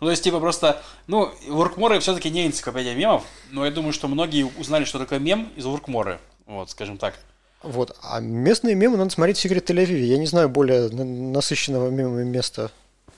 [0.00, 4.08] Ну, то есть, типа, просто, ну, Воркморы все-таки не энциклопедия мемов, но я думаю, что
[4.08, 6.18] многие узнали, что такое мем из Воркморы.
[6.46, 7.14] Вот, скажем так.
[7.62, 7.96] Вот.
[8.02, 10.02] А местные мемы надо смотреть в Секрет Тель-Авиве.
[10.04, 12.70] Я не знаю более на- насыщенного мемами места.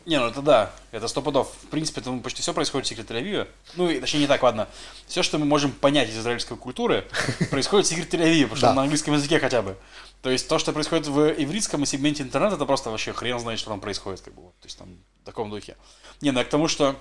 [0.07, 1.53] Не, ну это да, это сто пудов.
[1.63, 3.49] В принципе, там почти все происходит в Секрет Тель-Авиве.
[3.75, 4.69] Ну, и, точнее, не так, ладно.
[5.09, 7.05] Все, что мы можем понять из израильской культуры,
[7.51, 9.77] происходит в Секрет Тель-Авиве, потому что на английском языке хотя бы.
[10.23, 13.71] То есть то, что происходит в ивритском сегменте интернета, это просто вообще хрен знает, что
[13.71, 14.59] там происходит, как бы, вот.
[14.61, 15.77] то есть там в таком духе.
[16.21, 16.95] Не, ну я к тому, что,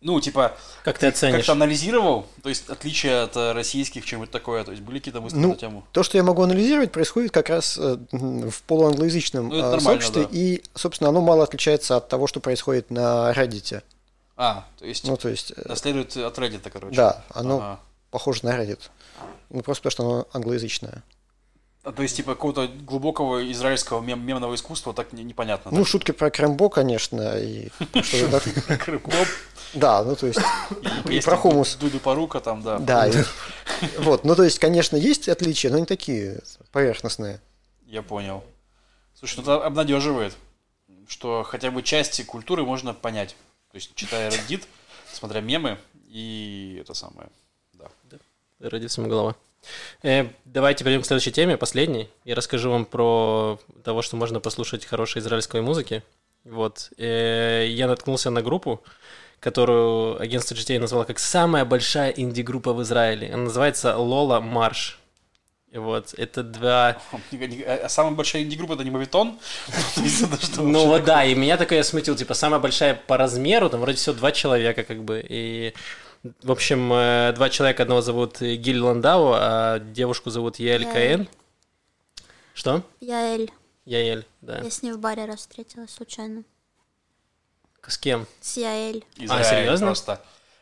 [0.00, 1.36] ну, типа, Как ты оценишь?
[1.38, 5.36] как-то анализировал, то есть отличия от э, российских, чем-нибудь такое, то есть были какие-то мысли
[5.36, 5.84] Ну, на тему?
[5.92, 10.28] То, что я могу анализировать, происходит как раз э, в полуанглоязычном Ну, э, сообществе, да.
[10.30, 13.82] и, собственно, оно мало отличается от того, что происходит на Reddit.
[14.36, 16.94] А, то есть Ну, то есть, наследует от Reddit, короче.
[16.94, 17.80] да, оно Ага.
[18.10, 18.78] похоже на Reddit.
[19.50, 21.02] Ну, просто потому, что оно англоязычное.
[21.88, 25.70] А, то есть, типа, какого-то глубокого израильского мем- мемного искусства так не- непонятно.
[25.72, 27.70] Ну, шутки про Крембо, конечно, и
[28.30, 29.00] так-
[29.72, 30.38] Да, ну, то есть,
[31.08, 31.76] и про хумус.
[31.76, 32.78] Дуду Парука там, да.
[32.78, 33.10] Да,
[34.00, 36.40] вот, ну, то есть, конечно, есть отличия, но не такие
[36.72, 37.40] поверхностные.
[37.86, 38.44] Я понял.
[39.14, 40.36] Слушай, ну это обнадеживает,
[41.08, 43.34] что хотя бы части культуры можно понять.
[43.72, 44.62] То есть, читая Reddit,
[45.10, 47.28] смотря мемы и это самое.
[47.72, 47.86] Да.
[48.60, 49.36] Родится голова.
[50.02, 52.08] Э, давайте перейдем к следующей теме, последней.
[52.24, 56.02] Я расскажу вам про того, что можно послушать хорошей израильской музыки.
[56.44, 56.90] Вот.
[56.98, 58.82] Э, я наткнулся на группу,
[59.40, 63.32] которую агентство GTA назвало как самая большая инди-группа в Израиле.
[63.32, 64.98] Она называется Лола Марш.
[65.72, 66.96] Вот, это два...
[67.30, 69.38] А самая большая инди-группа это не Мавитон?
[70.56, 74.14] Ну вот да, и меня такое смутил, типа, самая большая по размеру, там вроде всего
[74.14, 75.74] два человека, как бы, и...
[76.42, 80.92] В общем, э, два человека, одного зовут Гиль Ландау, а девушку зовут Яэль Яэль.
[80.94, 81.28] Каэн.
[82.54, 82.82] Что?
[83.00, 83.50] Я Эль.
[83.84, 84.58] Яэль, да.
[84.58, 86.44] Я с ней в баре раз встретилась случайно.
[87.86, 88.26] С кем?
[88.40, 89.04] С Яэль.
[89.16, 89.86] Израиль серьезно?
[89.86, 90.20] Просто.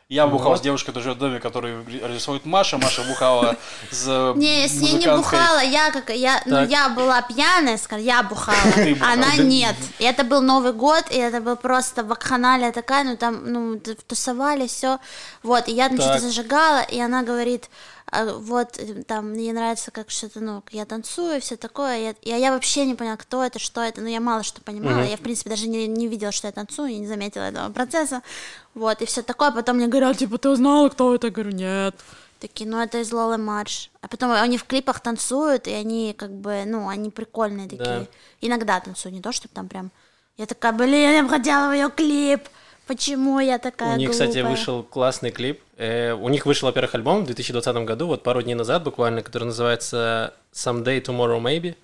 [0.09, 0.59] Я бухал Вот.
[0.59, 1.83] с девушкой, которая живет в доме, который
[2.13, 2.77] рисует Маша.
[2.77, 3.57] Маша бухала
[3.91, 8.05] с Не, я с ней не бухала, я как я, ну я была пьяная, скажем,
[8.05, 8.57] я бухала,
[9.01, 9.75] она нет.
[9.99, 14.67] И это был Новый год, и это был просто вакханалия такая, ну там, ну тусовали
[14.67, 14.99] все,
[15.43, 15.67] вот.
[15.67, 17.69] И я там что-то зажигала, и она говорит,
[18.09, 21.99] а, вот э, там мне нравится как что-то, ну я танцую, все такое.
[21.99, 25.03] Я, я, я вообще не поняла, кто это, что это, ну я мало что понимала,
[25.03, 28.21] я в принципе даже не, не видела, что я танцую, и не заметила этого процесса,
[28.73, 29.01] вот.
[29.01, 29.51] И все такое.
[29.51, 31.27] Потом мне говорят, типа, ты узнала, кто это?
[31.27, 31.95] Я говорю, нет.
[32.39, 33.89] Такие, ну это из Лолы Марш.
[34.01, 37.85] А потом они в клипах танцуют, и они как бы, ну, они прикольные такие.
[37.85, 38.07] Да.
[38.41, 39.91] Иногда танцуют, не то, чтобы там прям...
[40.37, 42.47] Я такая, блин, я бы хотела в ее клип.
[42.87, 45.61] Почему я такая У них, кстати, глупая?» вышел классный клип.
[45.77, 49.43] Э, у них вышел, во-первых, альбом в 2020 году, вот пару дней назад буквально, который
[49.43, 51.75] называется Someday, Tomorrow, Maybe.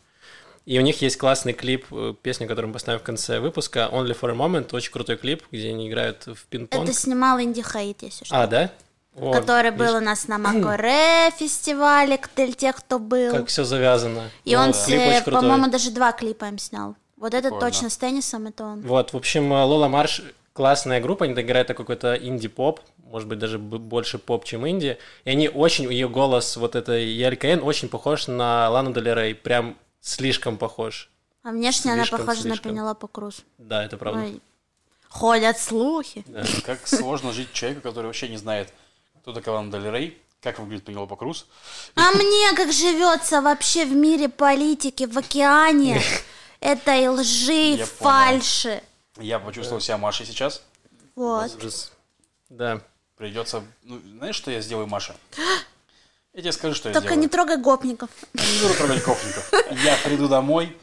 [0.66, 4.18] И у них есть классный клип, э, песня, которую мы поставим в конце выпуска, Only
[4.18, 6.84] for a Moment, очень крутой клип, где они играют в пинг-понг.
[6.86, 8.42] Это снимал Инди Хейт, если что.
[8.42, 8.72] А, да?
[9.14, 13.32] Вот, который был видишь, у нас на Макоре фестивале, для тех, кто был.
[13.32, 14.32] Как все завязано.
[14.46, 15.42] И он, клип очень крутой.
[15.42, 16.96] по-моему, даже два клипа им снял.
[17.18, 17.72] Вот этот Прикольно.
[17.72, 18.82] точно с теннисом, это он.
[18.82, 20.24] Вот, в общем, э, Лола Марш
[20.54, 24.98] классная группа, они играют такой какой-то инди-поп, может быть, даже больше поп, чем инди.
[25.26, 29.36] И они очень, ее голос, вот этой Яль Каэн, очень похож на Лану Дель Рей,
[29.36, 31.10] прям слишком похож.
[31.44, 32.72] А внешне она Слишком, похожа слишком.
[32.72, 33.44] на Пенелопу Круз.
[33.58, 34.22] Да, это правда.
[34.22, 34.42] Ой,
[35.10, 36.26] Ходят слухи.
[36.66, 38.74] Как сложно жить человеку, который вообще не знает,
[39.22, 41.46] кто такая Лана Дель Рей, как выглядит Пенелопа Круз.
[41.96, 46.02] А мне как живется вообще в мире политики, в океане
[46.62, 48.82] этой лжи, Я понял.
[49.20, 50.64] Я почувствовал себя Машей сейчас.
[51.16, 51.56] Вот.
[51.58, 51.92] Ужас.
[52.50, 52.82] Да.
[53.18, 53.64] Придется...
[53.84, 55.16] Ну, знаешь, что я сделаю, Маша?
[56.34, 57.22] Я тебе скажу, что я Только сделаю.
[57.22, 58.10] не трогай гопников.
[58.34, 59.54] Я не буду трогать гопников.
[59.84, 60.76] Я приду домой,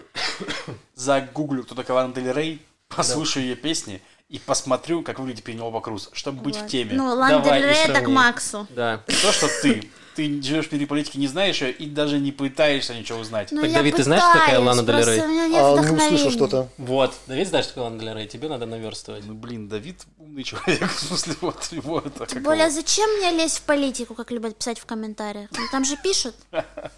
[0.94, 6.08] загуглю, кто такая Лана Дель Рей, послушаю ее песни и посмотрю, как выглядит Пенелопа Круз,
[6.12, 6.92] чтобы быть в теме.
[6.94, 8.08] Ну, Лана Давай, это к.
[8.08, 8.68] Максу.
[8.70, 8.98] Да.
[9.06, 12.94] То, что ты, ты живешь в мире политики, не знаешь ее и даже не пытаешься
[12.94, 13.52] ничего узнать.
[13.52, 15.20] Ну, Так, Давид, ты знаешь, кто такая пытаюсь, Лана Дель Рей?
[15.20, 15.24] А,
[15.60, 16.08] ну, вдохновения.
[16.18, 16.68] слышу что-то.
[16.78, 17.14] Вот.
[17.26, 18.26] Давид знаешь, что такое Лана Дель Рей?
[18.26, 19.24] Тебе надо наверстывать.
[19.26, 23.30] Ну, блин, Давид умный человек, в смысле, вот его это Тем более, его- зачем мне
[23.30, 25.48] лезть в политику, как любят писать в комментариях?
[25.56, 26.34] Ну, там же пишут.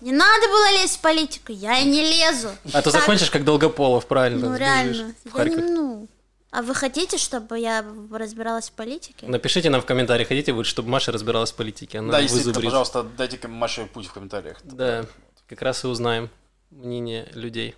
[0.00, 2.48] Не надо было лезть в политику, я и не лезу.
[2.72, 4.48] А то Так, закончишь как Долгополов, правильно.
[4.50, 5.14] Ну, реально.
[5.36, 6.08] Я не- ну,
[6.53, 7.82] а вы хотите, чтобы я
[8.12, 9.26] разбиралась в политике?
[9.26, 11.98] Напишите нам в комментариях, хотите вы, чтобы Маша разбиралась в политике?
[11.98, 12.66] Она Да, вызубрит.
[12.66, 14.59] пожалуйста, дайте Маше путь в комментариях.
[14.62, 15.07] Да,
[15.48, 16.28] как раз и узнаем
[16.70, 17.74] мнение людей.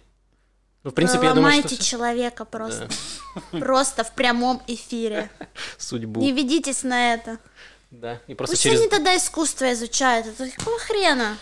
[0.83, 2.89] Ну, в Вы принципе, я думаю, что человека просто.
[3.53, 5.31] Просто в прямом эфире.
[5.79, 6.21] судьбу.
[6.21, 7.39] Не ведитесь на это.
[7.93, 8.81] Да, и просто Пусть через...
[8.81, 10.27] они тогда искусство изучают.
[10.27, 11.39] Это какого хрена?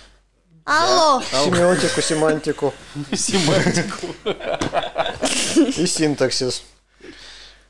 [0.65, 1.23] Алло.
[1.23, 2.75] Семиотику, семантику
[3.15, 4.07] Семантику.
[5.81, 6.63] и синтаксис.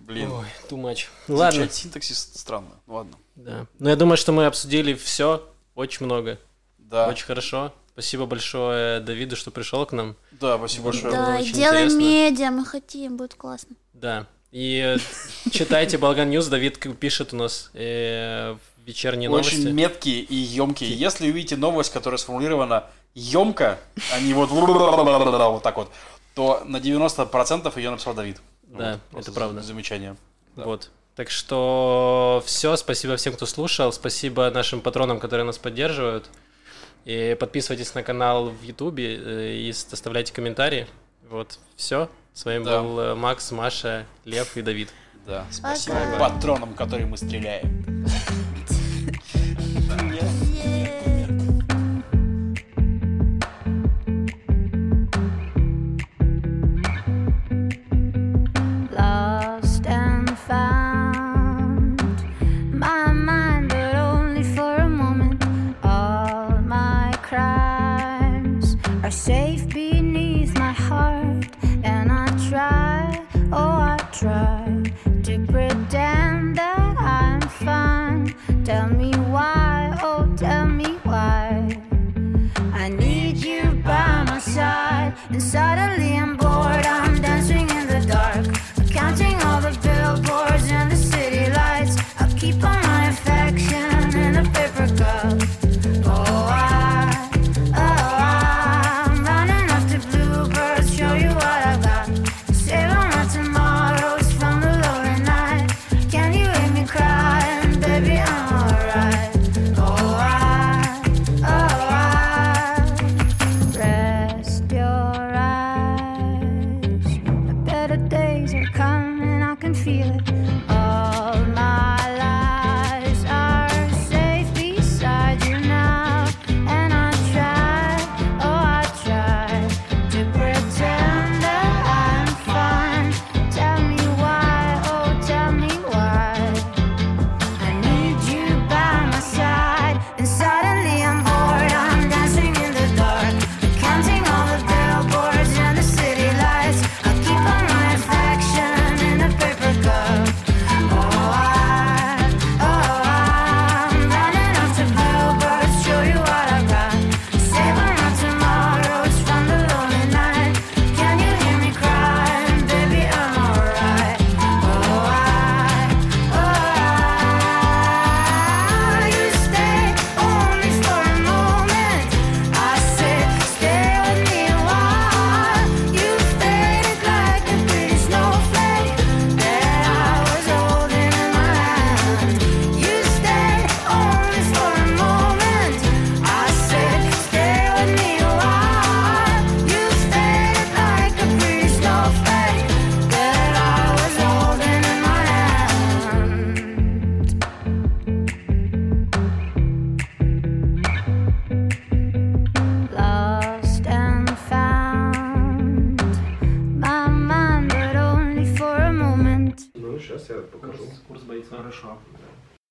[0.07, 0.31] Блин.
[0.33, 1.07] Ой, too much.
[1.29, 2.71] Ладно, синтаксис странно.
[2.87, 3.17] Ну, Ладно.
[3.37, 3.67] да.
[3.79, 6.39] Ну, я думаю, что мы обсудили все, очень много,
[6.79, 7.09] Да.
[7.09, 7.73] очень хорошо.
[7.93, 10.17] Спасибо большое Давиду, что пришел к нам.
[10.33, 11.13] Да, спасибо большое.
[11.13, 11.99] Да, и очень делаем интересно.
[12.01, 13.77] медиа, мы хотим, будет классно.
[13.93, 14.27] Да.
[14.51, 14.99] И э,
[15.51, 19.73] читайте Balagan News, Давид пишет у нас э, вечерние Очень новости.
[19.75, 20.93] меткие и емкие.
[20.95, 22.85] Если увидите новость, которая сформулирована
[23.15, 23.79] емко,
[24.13, 25.91] а не вот вот так вот,
[26.35, 28.39] то на 90% ее написал Давид.
[28.79, 29.61] Да, Вот, это правда.
[29.63, 30.17] Замечание.
[30.57, 30.65] Да.
[30.65, 30.91] Вот.
[31.15, 36.27] Так что все, спасибо всем, кто слушал, спасибо нашим патронам, которые нас поддерживают.
[37.05, 40.87] И подписывайтесь на канал в Ютубе э, и оставляйте комментарии.
[41.29, 42.09] Вот, все.
[42.33, 42.81] С вами Да.
[42.81, 44.89] был э, Макс, Маша, Лев и Давид.
[45.27, 46.19] Да, спасибо Пока.
[46.31, 47.85] патронам, которые мы стреляем.
[74.23, 74.81] Try
[75.25, 78.33] to pretend that I'm fine.
[78.65, 81.77] Tell me why, oh, tell me why.
[82.73, 86.12] I need you by my side, and suddenly